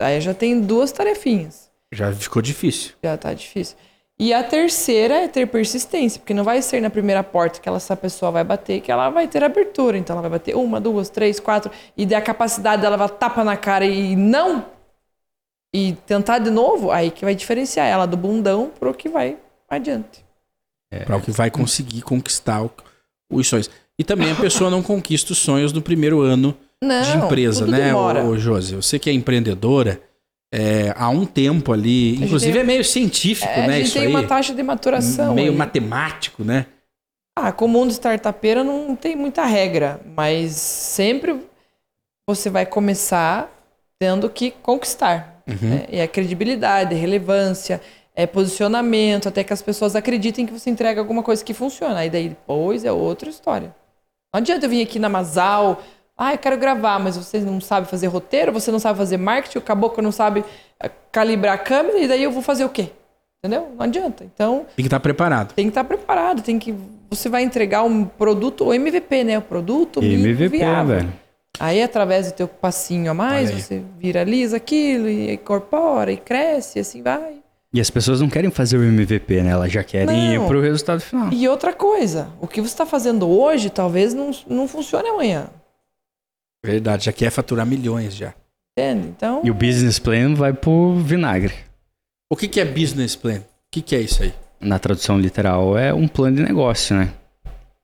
[0.01, 1.71] Aí já tem duas tarefinhas.
[1.93, 2.93] Já ficou difícil.
[3.03, 3.77] Já tá difícil.
[4.19, 7.79] E a terceira é ter persistência, porque não vai ser na primeira porta que ela,
[7.79, 9.99] essa pessoa vai bater que ela vai ter abertura.
[9.99, 13.43] Então ela vai bater uma, duas, três, quatro, e der a capacidade dela vai tapa
[13.43, 14.67] na cara e não.
[15.75, 19.37] E tentar de novo, aí que vai diferenciar ela do bundão pro que vai
[19.69, 20.25] adiante.
[21.05, 22.71] Para o que vai conseguir conquistar o-
[23.33, 23.69] os sonhos.
[23.99, 27.87] E também a pessoa não conquista os sonhos no primeiro ano Não, de empresa, né,
[27.87, 28.23] demora.
[28.23, 28.77] ô, ô Josi?
[28.77, 30.01] Você que é empreendedora,
[30.55, 33.95] é, há um tempo ali, inclusive tem- é meio científico, É, né, a gente isso
[33.95, 34.09] tem aí.
[34.09, 35.35] uma taxa de maturação.
[35.35, 35.57] meio aí.
[35.57, 36.67] matemático, né?
[37.37, 41.41] Ah, com o mundo startupeiro não tem muita regra, mas sempre
[42.29, 43.51] você vai começar
[43.99, 45.43] tendo que conquistar.
[45.47, 45.69] Uhum.
[45.69, 45.87] né?
[45.91, 47.81] E a credibilidade, relevância,
[48.17, 51.99] é posicionamento, até que as pessoas acreditem que você entrega alguma coisa que funciona.
[51.99, 53.75] Aí daí depois é outra história.
[54.33, 55.83] Não adianta eu vir aqui na Masal,
[56.17, 59.59] ah, eu quero gravar, mas você não sabe fazer roteiro, você não sabe fazer marketing,
[59.59, 60.45] o caboclo não sabe
[60.81, 62.91] eh, calibrar a câmera, e daí eu vou fazer o quê?
[63.45, 63.69] Entendeu?
[63.77, 64.25] Não adianta.
[64.25, 65.53] Então, Tem que estar preparado.
[65.53, 66.75] tem que estar preparado, tem que
[67.11, 69.39] você vai entregar um produto, o MVP, né?
[69.39, 70.97] O produto MVP, viável.
[70.97, 71.13] velho.
[71.61, 76.81] Aí através do teu passinho a mais, você viraliza aquilo e incorpora e cresce, e
[76.81, 77.37] assim vai.
[77.73, 79.51] E as pessoas não querem fazer o MVP, né?
[79.51, 80.45] Elas já querem Não.
[80.45, 81.29] ir pro resultado final.
[81.33, 85.49] E outra coisa, o que você está fazendo hoje talvez não, não funcione amanhã.
[86.65, 88.35] Verdade, já quer faturar milhões já.
[88.77, 89.09] Entende?
[89.09, 91.55] Então, E o business plan vai pro vinagre.
[92.31, 93.39] O que, que é business plan?
[93.39, 94.33] O que, que é isso aí?
[94.61, 97.13] Na tradução literal, é um plano de negócio, né?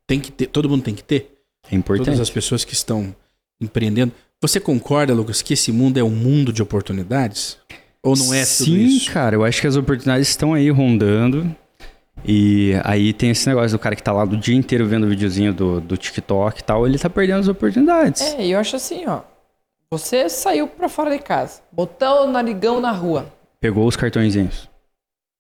[0.07, 1.35] Tem que ter, todo mundo tem que ter?
[1.71, 2.07] É importante.
[2.07, 3.15] Todas as pessoas que estão
[3.61, 4.13] empreendendo.
[4.41, 7.59] Você concorda, Lucas, que esse mundo é um mundo de oportunidades?
[8.03, 9.13] Ou não é tudo Sim, isso?
[9.13, 11.55] cara, eu acho que as oportunidades estão aí rondando.
[12.25, 15.09] E aí tem esse negócio do cara que tá lá do dia inteiro vendo o
[15.09, 18.21] videozinho do, do TikTok e tal, ele tá perdendo as oportunidades.
[18.23, 19.23] é, eu acho assim, ó.
[19.91, 23.27] Você saiu pra fora de casa, botou o narigão na rua,
[23.59, 24.69] Pegou os cartõezinhos.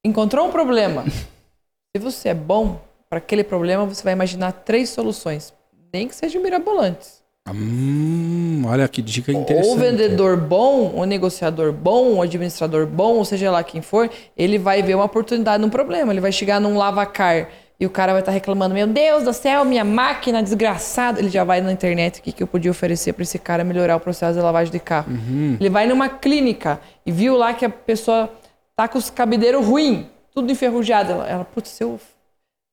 [0.04, 1.04] encontrou um problema.
[1.94, 5.52] Se você é bom para aquele problema, você vai imaginar três soluções,
[5.92, 7.19] nem que sejam mirabolantes.
[7.48, 9.68] Hum, olha que dica interessante.
[9.70, 14.10] Ou o vendedor bom, o negociador bom, o administrador bom, ou seja lá quem for,
[14.36, 16.12] ele vai ver uma oportunidade num problema.
[16.12, 19.64] Ele vai chegar num lavacar e o cara vai estar reclamando: Meu Deus do céu,
[19.64, 21.18] minha máquina desgraçada.
[21.18, 23.96] Ele já vai na internet o que, que eu podia oferecer para esse cara melhorar
[23.96, 25.10] o processo de lavagem de carro.
[25.58, 28.30] Ele vai numa clínica e viu lá que a pessoa
[28.76, 31.12] tá com os cabideiros ruim, tudo enferrujado.
[31.12, 31.98] Ela, ela putz, se eu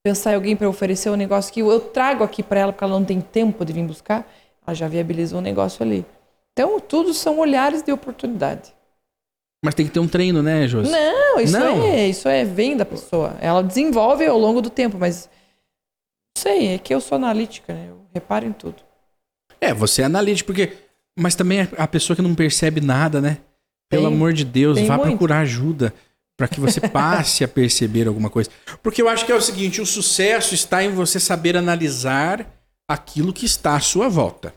[0.03, 2.93] pensar em alguém para oferecer um negócio que eu trago aqui para ela porque ela
[2.93, 4.26] não tem tempo de vir buscar,
[4.68, 6.05] ela já viabilizou um negócio ali.
[6.51, 8.74] Então, tudo são olhares de oportunidade.
[9.63, 10.91] Mas tem que ter um treino, né, Josi?
[10.91, 11.84] Não, isso Não.
[11.86, 13.36] é, isso é vem da pessoa.
[13.39, 15.30] Ela desenvolve ao longo do tempo, mas
[16.36, 17.88] não sei, é que eu sou analítica, né?
[17.89, 18.76] Eu reparo em tudo.
[19.59, 20.74] É, você é analítico, porque.
[21.20, 23.39] Mas também é a pessoa que não percebe nada, né?
[23.89, 25.09] Pelo Tem- amor de Deus, vá muito.
[25.09, 25.91] procurar ajuda
[26.38, 28.51] para que você passe a perceber alguma coisa.
[28.84, 32.45] Porque eu acho que é o seguinte: o sucesso está em você saber analisar
[32.88, 34.53] aquilo que está à sua volta.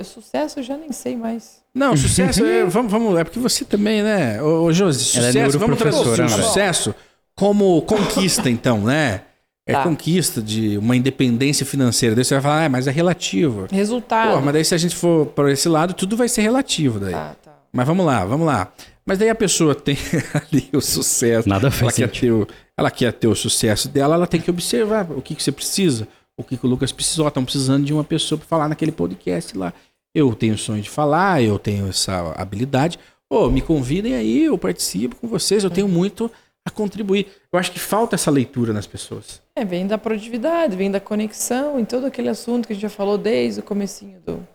[0.00, 1.62] O sucesso eu já nem sei mais.
[1.74, 2.64] Não, sucesso é.
[2.64, 4.42] Vamos, vamos, é porque você também, né?
[4.42, 6.28] Ô, ô Josi, Ela é sucesso, vamos traduzir o né?
[6.28, 6.94] sucesso
[7.36, 9.22] como conquista, então, né?
[9.66, 9.82] É Tá.
[9.82, 12.14] conquista de uma independência financeira.
[12.14, 13.66] Daí você vai falar, ah, mas é relativo.
[13.72, 14.34] Resultado.
[14.34, 17.12] Pô, mas daí se a gente for para esse lado, tudo vai ser relativo daí.
[17.12, 17.52] Tá, tá.
[17.72, 18.70] Mas vamos lá, vamos lá.
[19.06, 19.96] Mas daí a pessoa tem
[20.52, 21.48] ali o sucesso.
[21.48, 22.46] Nada ela faz quer, sentido.
[22.46, 25.42] ter o, ela quer ter o sucesso dela, ela tem que observar o que, que
[25.42, 26.06] você precisa.
[26.36, 27.28] O que, que o Lucas precisou.
[27.28, 29.72] Estão precisando de uma pessoa para falar naquele podcast lá.
[30.14, 32.98] Eu tenho o sonho de falar, eu tenho essa habilidade.
[33.28, 36.30] Ô, me convidem aí, eu participo com vocês, eu tenho muito
[36.64, 37.26] a contribuir.
[37.52, 39.42] Eu acho que falta essa leitura nas pessoas.
[39.56, 42.90] É, vem da produtividade, vem da conexão em todo aquele assunto que a gente já
[42.90, 44.46] falou desde o comecinho do,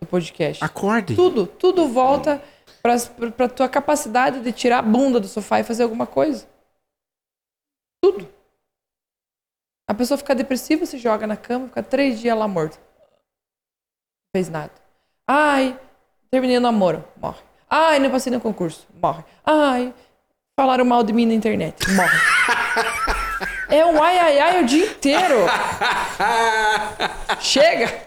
[0.00, 0.62] do podcast.
[0.62, 1.16] Acordem.
[1.16, 2.42] Tudo, tudo volta
[2.82, 6.46] para a tua capacidade de tirar a bunda do sofá e fazer alguma coisa.
[8.02, 8.28] Tudo.
[9.92, 12.78] A pessoa fica depressiva, se joga na cama, fica três dias lá morta.
[12.78, 14.70] Não fez nada.
[15.28, 15.78] Ai,
[16.30, 17.42] terminei o namoro, morre.
[17.68, 19.22] Ai, não passei no concurso, morre.
[19.44, 19.92] Ai,
[20.58, 22.18] falaram mal de mim na internet, morre.
[23.68, 25.36] É um ai, ai, ai o dia inteiro.
[27.38, 28.06] Chega!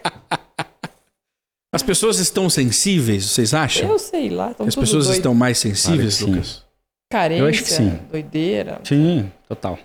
[1.72, 3.88] As pessoas estão sensíveis, vocês acham?
[3.88, 5.16] Eu sei lá, estão As tudo pessoas doido.
[5.18, 6.64] estão mais sensíveis, Claro Lucas?
[7.08, 7.90] Carência, Eu acho que sim.
[8.10, 8.80] doideira.
[8.82, 9.78] Sim, total.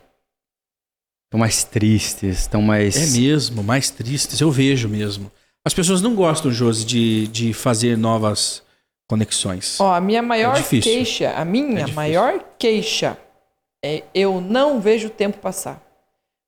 [1.31, 3.15] Estão mais tristes, estão mais.
[3.15, 5.31] É mesmo, mais tristes, eu vejo mesmo.
[5.65, 8.61] As pessoas não gostam, Josi, de, de fazer novas
[9.07, 9.79] conexões.
[9.79, 10.91] Ó, a minha maior difícil.
[10.91, 11.95] queixa, a minha difícil.
[11.95, 13.17] maior queixa
[13.81, 15.81] é eu não vejo o tempo passar.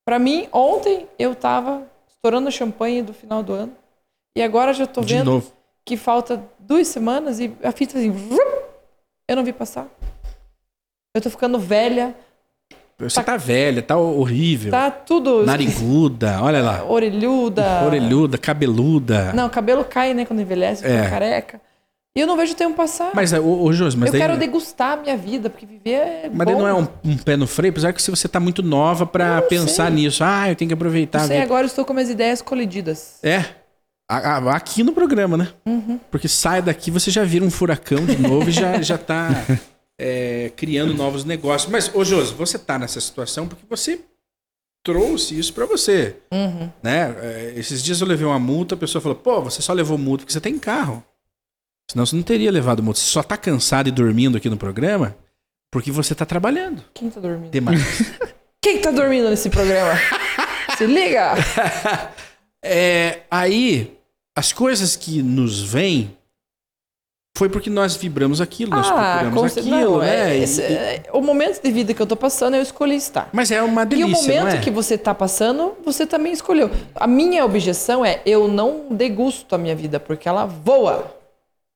[0.05, 3.73] Pra mim, ontem eu tava estourando champanhe do final do ano
[4.37, 5.53] e agora já tô de vendo novo.
[5.85, 8.63] que falta duas semanas e a fita assim, vrum,
[9.29, 9.87] eu não vi passar.
[11.15, 12.13] Eu tô ficando velha,
[13.03, 14.71] Você tá velha, tá horrível.
[14.71, 16.83] tá tudo Nariguda, olha lá.
[16.85, 17.83] orelhuda.
[17.85, 19.31] Orelhuda, cabeluda.
[19.33, 21.09] Não, cabelo cai, né, quando envelhece, fica É.
[21.09, 21.61] careca.
[22.15, 23.09] E eu não vejo o tempo passar.
[23.15, 24.21] Mas, ô, ô Josi, mas eu daí...
[24.21, 26.61] quero degustar a minha vida, porque viver é Mas daí bom.
[26.61, 29.41] não é um, um pé no freio, apesar que se você tá muito nova pra
[29.41, 29.95] Não pensar sei.
[29.95, 30.23] nisso.
[30.23, 31.19] Ah, eu tenho que aproveitar.
[31.21, 31.45] Não sei, vida.
[31.47, 33.15] agora eu estou com minhas ideias colididas.
[33.23, 33.43] É.
[34.53, 35.47] Aqui no programa, né?
[35.65, 35.99] Uhum.
[36.11, 39.29] Porque sai daqui, você já vira um furacão de novo e já, já tá
[39.99, 41.71] é, criando novos negócios.
[41.71, 43.99] Mas, ô Josi, você tá nessa situação porque você
[44.83, 46.17] trouxe isso pra você.
[46.31, 46.69] Uhum.
[46.81, 47.15] Né?
[47.21, 50.23] É, esses dias eu levei uma multa, a pessoa falou, pô, você só levou multa
[50.23, 51.03] porque você tem carro.
[51.89, 52.99] Senão você não teria levado multa.
[52.99, 55.15] Você só tá cansado e dormindo aqui no programa
[55.71, 57.51] porque você tá trabalhando Quem tá dormindo?
[57.51, 57.81] demais.
[58.61, 59.93] Quem tá dormindo nesse programa?
[60.77, 61.33] Se liga!
[62.65, 63.97] É, aí,
[64.33, 66.15] as coisas que nos vêm
[67.35, 70.35] foi porque nós vibramos aquilo, nós ah, procuramos como se- aquilo, não, né?
[70.35, 73.29] é, esse- é, o momento de vida que eu tô passando, eu escolhi estar.
[73.33, 74.59] Mas é uma E o delícia, momento é?
[74.59, 76.69] que você tá passando, você também escolheu.
[76.95, 81.11] A minha objeção é eu não degusto a minha vida, porque ela voa.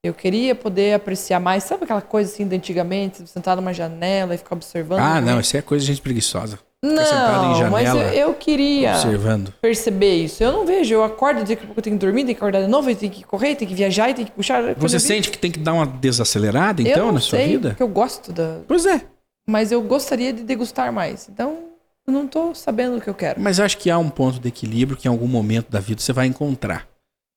[0.04, 1.64] Eu queria poder apreciar mais.
[1.64, 5.00] Sabe aquela coisa assim de antigamente, sentar numa janela e ficar observando?
[5.00, 5.32] Ah, né?
[5.32, 6.56] não, isso é coisa de gente preguiçosa.
[6.80, 9.52] Não, mas eu, eu queria Observando.
[9.60, 10.42] perceber isso.
[10.42, 12.62] Eu não vejo, eu acordo, daqui a pouco eu tenho que dormir, tenho que acordar
[12.62, 14.74] de novo, eu tenho que correr, tenho que viajar, tenho que puxar.
[14.76, 17.48] Você eu sente que tem que dar uma desacelerada, eu então, não na sua sei,
[17.48, 17.70] vida?
[17.70, 18.60] Porque eu gosto da.
[18.68, 19.02] Pois é.
[19.48, 21.28] Mas eu gostaria de degustar mais.
[21.28, 21.58] Então,
[22.06, 23.40] eu não tô sabendo o que eu quero.
[23.40, 26.12] Mas acho que há um ponto de equilíbrio que em algum momento da vida você
[26.12, 26.86] vai encontrar.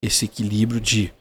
[0.04, 1.12] Esse equilíbrio de.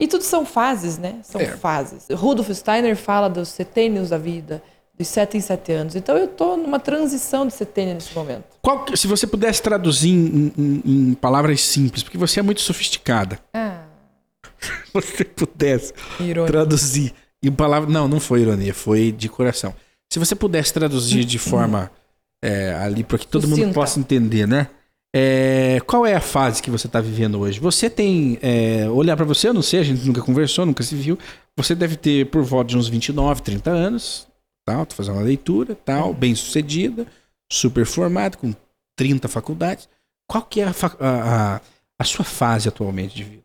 [0.00, 1.16] E tudo são fases, né?
[1.22, 1.46] São É.
[1.46, 2.06] fases.
[2.10, 4.62] Rudolf Steiner fala dos setênios da vida,
[4.98, 5.94] dos sete em sete anos.
[5.94, 8.44] Então eu tô numa transição de setênio nesse momento.
[8.86, 13.38] Que- se você pudesse traduzir em, em- em palavras simples, porque você é muito sofisticada.
[13.54, 13.82] Ah,
[14.60, 16.46] Se você pudesse irônico.
[16.52, 17.92] traduzir em palavras.
[17.92, 19.74] Não, não foi ironia, foi de coração.
[20.10, 21.90] Se você pudesse traduzir de forma
[22.42, 23.74] é, ali para que todo mundo Sucinta.
[23.74, 24.68] possa entender, né?
[25.14, 27.58] É, qual é a fase que você está vivendo hoje?
[27.60, 28.38] Você tem.
[28.42, 31.18] é, olhar para você, eu não sei, a gente nunca conversou, nunca se viu.
[31.56, 34.26] Você deve ter por volta de uns 29, 30 anos.
[34.66, 37.06] Tal, tô fazendo uma leitura, tal, bem sucedida,
[37.50, 38.52] super formado, com
[38.96, 39.88] 30 faculdades.
[40.28, 41.60] Qual que é a, a-
[42.00, 43.44] a- sua fase atualmente de vida?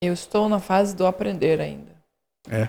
[0.00, 1.90] Eu estou na fase do aprender ainda.
[2.48, 2.68] É.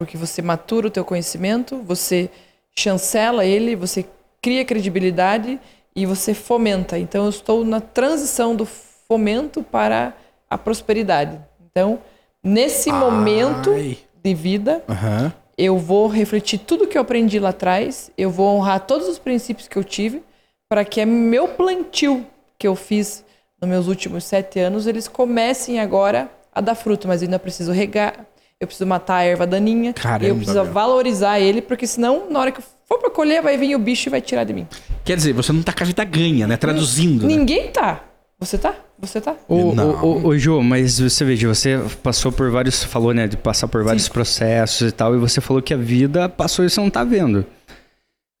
[0.00, 2.30] Porque você matura o teu conhecimento, você
[2.74, 4.06] chancela ele, você
[4.40, 5.60] cria credibilidade
[5.94, 6.98] e você fomenta.
[6.98, 10.14] Então eu estou na transição do fomento para
[10.48, 11.38] a prosperidade.
[11.70, 12.00] Então,
[12.42, 13.98] nesse momento Ai.
[14.22, 15.32] de vida, Aham.
[15.58, 19.66] Eu vou refletir tudo que eu aprendi lá atrás, eu vou honrar todos os princípios
[19.68, 20.22] que eu tive,
[20.68, 22.26] para que é meu plantio
[22.58, 23.24] que eu fiz
[23.60, 27.72] nos meus últimos sete anos, eles comecem agora a dar fruto, mas eu ainda preciso
[27.72, 28.26] regar,
[28.60, 30.72] eu preciso matar a erva daninha, Caramba, eu preciso meu.
[30.72, 34.08] valorizar ele, porque senão, na hora que eu for pra colher, vai vir o bicho
[34.08, 34.66] e vai tirar de mim.
[35.04, 36.56] Quer dizer, você não tá com a vida ganha, né?
[36.56, 37.26] Traduzindo.
[37.26, 37.34] né?
[37.34, 38.02] Ninguém tá.
[38.46, 38.76] Você tá?
[39.00, 39.34] Você tá?
[39.48, 42.84] Ô, ô, ô, ô, Jô, mas você veja, você passou por vários.
[42.84, 44.12] Falou, né, de passar por vários Sim.
[44.12, 47.44] processos e tal, e você falou que a vida passou e você não tá vendo.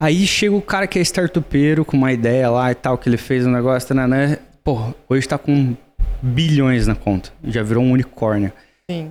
[0.00, 3.16] Aí chega o cara que é startupeiro com uma ideia lá e tal, que ele
[3.16, 4.06] fez um negócio, né?
[4.06, 4.38] né?
[4.62, 5.76] Pô, hoje tá com
[6.22, 7.32] bilhões na conta.
[7.42, 8.52] Já virou um unicórnio.
[8.88, 9.10] Sim.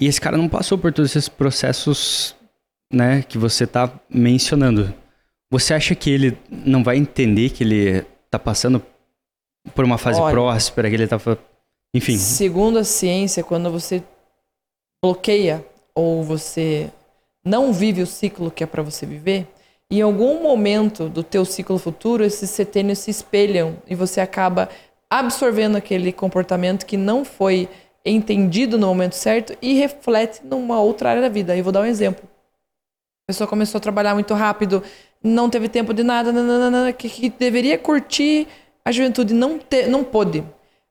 [0.00, 2.34] E esse cara não passou por todos esses processos,
[2.92, 4.92] né, que você tá mencionando.
[5.48, 8.82] Você acha que ele não vai entender que ele tá passando
[9.74, 10.32] por uma fase Olha.
[10.32, 11.38] próspera, que ele fa-
[11.94, 12.16] Enfim.
[12.16, 14.02] Segundo a ciência, quando você
[15.02, 16.90] bloqueia ou você
[17.44, 19.46] não vive o ciclo que é para você viver,
[19.90, 24.68] em algum momento do teu ciclo futuro, esses setênios se espelham e você acaba
[25.10, 27.68] absorvendo aquele comportamento que não foi
[28.04, 31.52] entendido no momento certo e reflete numa outra área da vida.
[31.52, 32.24] Aí eu vou dar um exemplo.
[32.24, 34.82] A pessoa começou a trabalhar muito rápido,
[35.22, 38.46] não teve tempo de nada, nananana, que, que deveria curtir
[38.84, 40.44] a juventude, não, te, não pôde.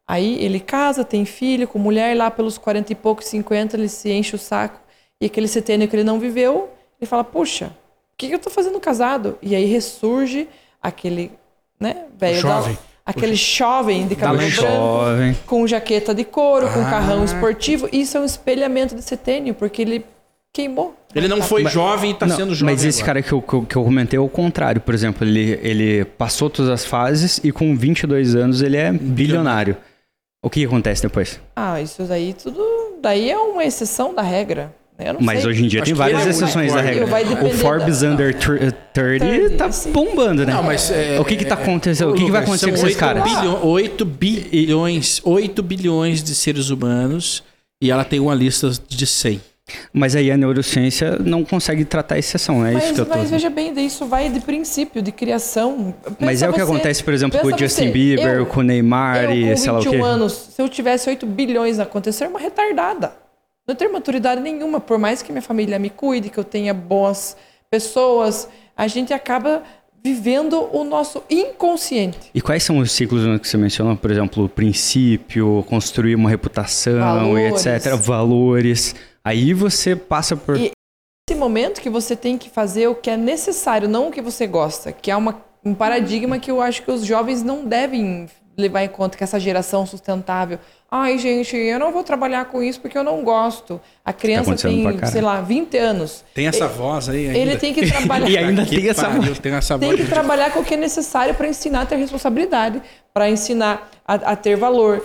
[0.08, 4.12] Aí ele casa, tem filho, com mulher, lá pelos 40 e poucos, 50, ele se
[4.12, 4.80] enche o saco.
[5.22, 6.70] E aquele setênio que ele não viveu,
[7.00, 9.38] ele fala, puxa, o que, que eu tô fazendo casado?
[9.42, 10.48] E aí ressurge
[10.82, 11.32] aquele,
[11.80, 12.36] né, velho...
[12.36, 12.78] da- jovem.
[13.06, 15.38] Aquele jovem de cabelo branco, jovem.
[15.46, 16.90] com jaqueta de couro, com Ah.
[16.90, 17.90] carrão esportivo.
[17.92, 20.06] Isso é um espelhamento de setênio, porque ele
[20.54, 20.96] queimou.
[21.16, 22.74] Ele não foi Mas- jovem e tá Não, sendo jovem.
[22.76, 23.22] Mas esse agora.
[23.22, 24.80] cara que eu, que eu- que eu comentei é o contrário.
[24.82, 29.76] Por exemplo, ele, ele passou todas as fases e com 22 anos ele é bilionário.
[30.44, 31.40] O que acontece depois?
[31.56, 32.62] Ah, isso daí tudo.
[33.02, 34.74] Daí é uma exceção da regra.
[34.98, 35.10] né?
[35.10, 35.50] Eu não Mas sei.
[35.50, 37.06] hoje em dia Acho tem várias é exceções da regra.
[37.46, 39.92] O Forbes da- Under tr- 30 tá sim.
[39.92, 40.54] bombando, né?
[40.54, 42.12] Não, mas é, o que que tá acontecendo?
[42.12, 43.24] O que, que vai acontecer com esses 8 caras?
[43.24, 47.44] bilhões- 8 bilhões, 8 bilhões de seres humanos
[47.82, 49.42] e ela tem uma lista de 100.
[49.94, 53.18] Mas aí a neurociência não consegue tratar a exceção, é isso Mas, que eu tô...
[53.18, 55.96] mas veja bem, isso vai de princípio, de criação.
[56.20, 58.46] Mas Pensa é o que você- acontece, por exemplo, com o Justin você, Bieber, eu-
[58.46, 60.06] com o Neymar eu, e com sei lá o 21 quê.
[60.06, 63.14] anos, se eu tivesse 8 bilhões a acontecer, uma retardada.
[63.66, 67.38] Não tenho maturidade nenhuma, por mais que minha família me cuide, que eu tenha boas
[67.72, 69.64] pessoas, a gente acaba
[70.04, 72.18] vivendo o nosso inconsciente.
[72.36, 73.96] E quais são os ciclos né, que você mencionou?
[73.96, 77.66] Por exemplo, o princípio, construir uma reputação Valores.
[77.66, 77.96] e etc.
[77.96, 78.96] Valores.
[79.26, 80.58] Aí você passa por.
[80.58, 80.72] E
[81.30, 84.46] esse momento que você tem que fazer o que é necessário, não o que você
[84.46, 88.84] gosta, que é uma, um paradigma que eu acho que os jovens não devem levar
[88.84, 90.60] em conta que essa geração sustentável.
[90.92, 93.82] Ai, gente, eu não vou trabalhar com isso porque eu não gosto.
[94.06, 96.24] A criança acontecendo pra tem, sei lá, 20 anos.
[96.36, 97.38] Tem essa voz aí ainda.
[97.38, 98.30] Ele tem que trabalhar.
[98.30, 99.40] E ainda Que tem essa voz.
[99.40, 100.02] Tem essa tem voz.
[100.02, 102.82] que trabalhar com o que é necessário para ensinar a ter responsabilidade,
[103.14, 105.04] para ensinar a, a ter valor.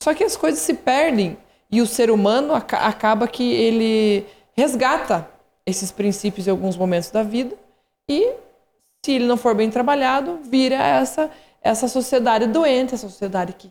[0.00, 1.36] Só que as coisas se perdem
[1.76, 4.24] e o ser humano aca- acaba que ele
[4.56, 5.28] resgata
[5.66, 7.54] esses princípios em alguns momentos da vida
[8.08, 8.32] e
[9.04, 11.30] se ele não for bem trabalhado, vira essa
[11.62, 13.70] essa sociedade doente, essa sociedade que,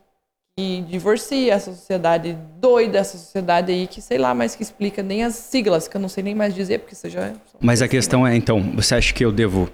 [0.57, 5.23] que divorcia, essa sociedade doida, essa sociedade aí que sei lá mais que explica nem
[5.23, 8.27] as siglas, que eu não sei nem mais dizer porque você já Mas a questão
[8.27, 9.69] é, então, você acha que eu devo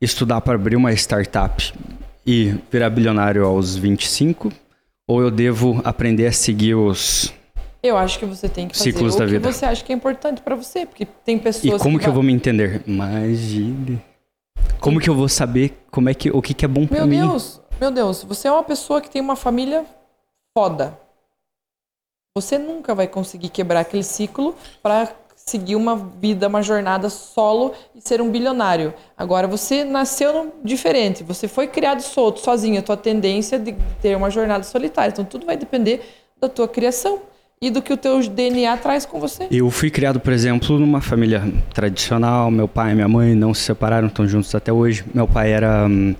[0.00, 1.72] estudar para abrir uma startup
[2.26, 4.50] e virar bilionário aos 25?
[5.06, 7.32] Ou eu devo aprender a seguir os.
[7.82, 9.52] Eu acho que você tem que fazer Ciclos o da que vida.
[9.52, 12.14] você acha que é importante pra você, porque tem pessoas E como que eu va-
[12.16, 12.82] vou me entender?
[12.86, 14.02] Imagine.
[14.80, 17.20] Como que eu vou saber como é que, o que, que é bom Meu mim?
[17.20, 19.84] Deus, meu Deus, você é uma pessoa que tem uma família
[20.56, 20.98] foda.
[22.36, 28.00] Você nunca vai conseguir quebrar aquele ciclo pra seguir uma vida, uma jornada solo e
[28.00, 28.92] ser um bilionário.
[29.16, 34.16] Agora você nasceu diferente, você foi criado solto, sozinho, a tua tendência é de ter
[34.16, 35.10] uma jornada solitária.
[35.12, 36.02] Então tudo vai depender
[36.40, 37.20] da tua criação
[37.60, 39.48] e do que o teu DNA traz com você.
[39.50, 41.42] Eu fui criado, por exemplo, numa família
[41.74, 42.50] tradicional.
[42.50, 45.04] Meu pai e minha mãe não se separaram, estão juntos até hoje.
[45.12, 46.14] Meu pai era hum,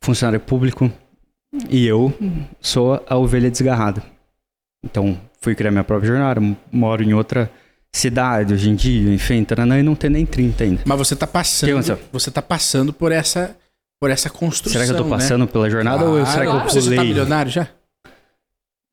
[0.00, 0.90] funcionário público
[1.68, 2.12] e eu
[2.60, 4.02] sou a ovelha desgarrada.
[4.84, 6.40] Então, fui criar minha própria jornada.
[6.72, 7.50] Moro em outra
[7.92, 10.82] cidade hoje em dia, enfim, taranã, e não tem nem 30 ainda.
[10.84, 11.98] Mas você tá que passando.
[12.12, 13.56] Você tá passando por essa,
[14.00, 14.72] por essa construção.
[14.80, 15.16] será que eu tô né?
[15.16, 16.70] passando pela jornada ou será que eu Claro.
[16.70, 17.08] Você já tá pulei?
[17.08, 17.68] milionário já?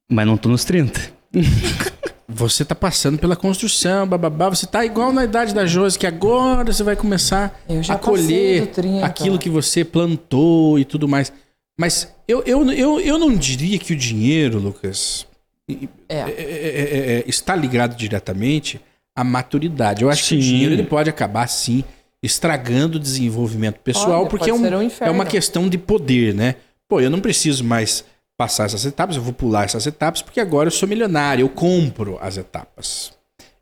[0.09, 1.16] Mas não tô nos 30.
[2.29, 4.49] Você tá passando pela construção, bababá.
[4.49, 7.57] Você tá igual na idade da Josi, que agora você vai começar
[7.89, 9.05] a colher do 30.
[9.05, 11.31] aquilo que você plantou e tudo mais.
[11.79, 15.25] Mas eu, eu, eu, eu não diria que o dinheiro, Lucas,
[15.69, 15.75] É.
[16.09, 18.81] é- é- é- é- está ligado diretamente
[19.15, 20.03] à maturidade.
[20.03, 20.47] Eu acho que o Sim.
[20.49, 21.81] dinheiro ele pode acabar, sim,
[22.21, 26.55] estragando o desenvolvimento pessoal, Pode, porque é, um- um é uma questão de poder, né?
[26.89, 28.03] Pô, eu não preciso mais
[28.37, 32.19] passar essas etapas, eu vou pular essas etapas, porque agora eu sou milionário, eu compro
[32.21, 33.11] as etapas.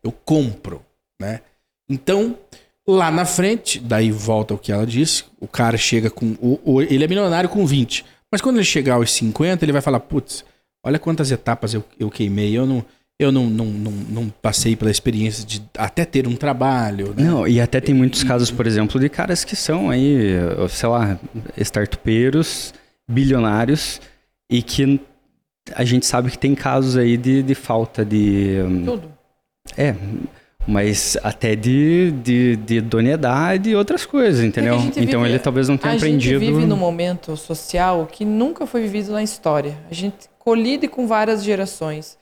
[0.04, 0.82] Eu compro,
[1.20, 1.40] né?
[1.88, 2.36] Então,
[2.86, 6.36] lá na frente, daí volta o que ela disse, o cara chega com.
[6.40, 8.04] O, ele é milionário com 20.
[8.30, 10.44] Mas quando ele chegar aos 50, ele vai falar, putz,
[10.84, 12.84] olha quantas etapas eu, eu queimei, eu não.
[13.18, 17.14] Eu não, não, não, não passei pela experiência de até ter um trabalho.
[17.16, 17.24] Né?
[17.24, 20.32] Não, e até tem muitos casos, por exemplo, de caras que são aí,
[20.68, 21.18] sei lá,
[21.56, 22.74] startupeiros,
[23.08, 24.02] bilionários,
[24.50, 25.00] e que
[25.74, 28.58] a gente sabe que tem casos aí de, de falta de.
[28.84, 29.12] Tudo.
[29.76, 29.94] É,
[30.66, 34.76] mas até de, de, de idoneidade e outras coisas, entendeu?
[34.96, 36.36] Então vive, ele talvez não tenha a aprendido.
[36.36, 39.76] A gente vive num momento social que nunca foi vivido na história.
[39.90, 42.18] A gente colide com várias gerações.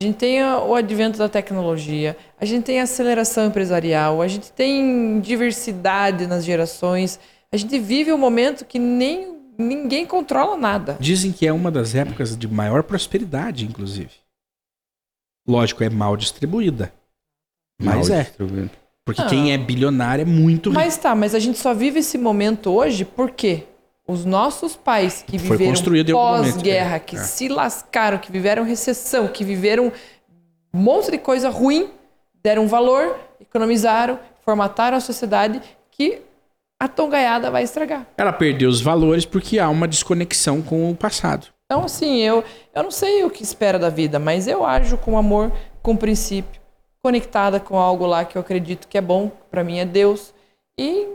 [0.00, 5.20] A gente tem o advento da tecnologia, a gente tem aceleração empresarial, a gente tem
[5.20, 7.18] diversidade nas gerações.
[7.50, 10.96] A gente vive um momento que nem ninguém controla nada.
[11.00, 14.10] Dizem que é uma das épocas de maior prosperidade, inclusive.
[15.46, 16.92] Lógico, é mal distribuída.
[17.80, 18.22] Mas mal é.
[18.22, 18.70] Distribuída.
[19.04, 19.26] Porque ah.
[19.26, 20.80] quem é bilionário é muito rico.
[20.80, 23.64] Mas tá, mas a gente só vive esse momento hoje porque
[24.06, 27.00] os nossos pais que Foi viveram pós-guerra, é.
[27.00, 27.20] que é.
[27.20, 29.92] se lascaram, que viveram recessão, que viveram
[30.72, 31.90] um monte de coisa ruim,
[32.42, 36.20] deram valor, economizaram, formataram a sociedade que
[36.84, 38.06] a tongaiada vai estragar.
[38.18, 41.46] Ela perdeu os valores porque há uma desconexão com o passado.
[41.64, 45.16] Então, assim, eu, eu não sei o que espera da vida, mas eu ajo com
[45.16, 45.50] amor,
[45.82, 46.60] com princípio,
[47.02, 50.34] conectada com algo lá que eu acredito que é bom, para mim é Deus,
[50.78, 51.08] e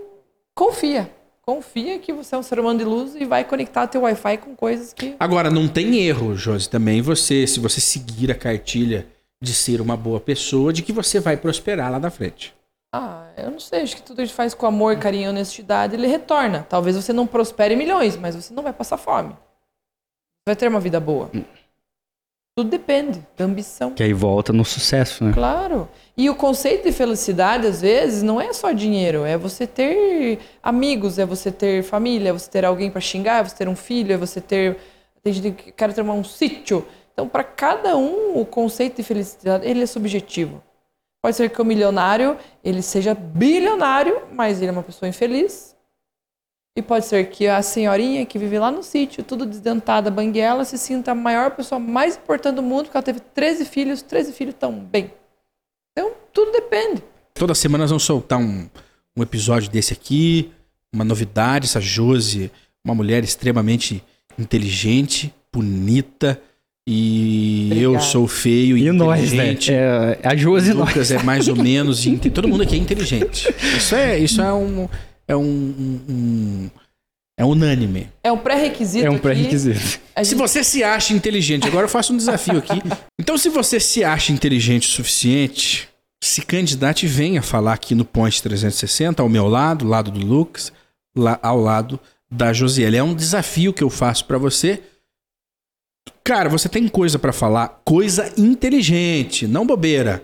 [0.55, 1.09] confia
[1.49, 4.55] confia que você é um ser humano de luz e vai conectar teu Wi-Fi com
[4.55, 5.15] coisas que.
[5.19, 9.07] Agora, não tem erro, Josi, também você, se você seguir a cartilha
[9.41, 12.53] de ser uma boa pessoa, de que você vai prosperar lá na frente.
[12.91, 16.07] Ah, eu não sei, acho que tudo gente faz com amor, carinho e honestidade, ele
[16.07, 16.65] retorna.
[16.67, 19.35] Talvez você não prospere milhões, mas você não vai passar fome.
[20.47, 21.29] Vai ter uma vida boa.
[21.33, 21.43] Hum.
[22.57, 23.91] Tudo depende da ambição.
[23.91, 25.31] Que aí volta no sucesso, né?
[25.31, 25.87] Claro.
[26.17, 29.23] E o conceito de felicidade, às vezes, não é só dinheiro.
[29.23, 33.43] É você ter amigos, é você ter família, é você ter alguém para xingar, é
[33.47, 34.77] você ter um filho, é você ter.
[35.23, 36.85] Tem gente que quer ter um sítio.
[37.13, 40.61] Então, para cada um, o conceito de felicidade ele é subjetivo.
[41.21, 45.75] Pode ser que o milionário ele seja bilionário, mas ele é uma pessoa infeliz.
[46.75, 50.77] E pode ser que a senhorinha que vive lá no sítio, tudo desdentada, banguela, se
[50.77, 54.55] sinta a maior pessoa mais importante do mundo, porque ela teve 13 filhos, 13 filhos
[54.57, 55.11] tão bem.
[55.91, 57.03] Então, tudo depende.
[57.33, 58.69] Toda semana nós vamos soltar um,
[59.15, 60.53] um episódio desse aqui,
[60.93, 61.65] uma novidade.
[61.65, 62.49] Essa Josi,
[62.83, 64.01] uma mulher extremamente
[64.37, 66.41] inteligente, bonita.
[66.87, 67.93] E Obrigado.
[67.93, 69.71] eu sou feio e, e inteligente.
[69.71, 70.17] Nós, né?
[70.23, 71.11] É, a Josi e Lucas nós.
[71.11, 72.05] é mais ou menos.
[72.33, 73.47] todo mundo aqui é inteligente.
[73.77, 74.87] Isso é, isso é um
[75.29, 76.69] é um, um, um
[77.37, 78.09] é unânime.
[78.23, 79.05] É um pré-requisito.
[79.05, 79.79] É um pré-requisito.
[79.79, 80.01] Gente...
[80.25, 82.81] Se você se acha inteligente, agora eu faço um desafio aqui.
[83.17, 85.87] Então, se você se acha inteligente o suficiente,
[86.21, 90.73] se candidate e venha falar aqui no Ponte 360, ao meu lado, lado do Lucas,
[91.15, 91.99] lá, ao lado
[92.29, 92.97] da Josiele.
[92.97, 94.81] É um desafio que eu faço para você.
[96.23, 100.23] Cara, você tem coisa para falar, coisa inteligente, não bobeira.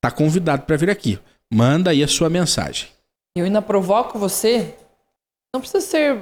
[0.00, 1.18] Tá convidado para vir aqui.
[1.52, 2.88] Manda aí a sua mensagem.
[3.36, 4.74] Eu ainda provoco você,
[5.52, 6.18] não precisa ser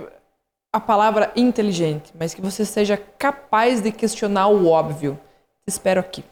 [0.72, 5.18] a palavra inteligente, mas que você seja capaz de questionar o óbvio.
[5.64, 6.24] Te espero aqui.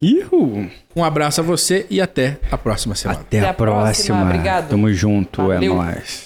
[0.00, 0.70] Ihu.
[0.94, 3.20] Um abraço a você e até a próxima semana.
[3.20, 3.82] Até, até a, próxima.
[3.82, 4.22] próxima.
[4.22, 4.68] Obrigado.
[4.68, 5.72] Tamo junto, é Valeu.
[5.72, 6.23] é nóis.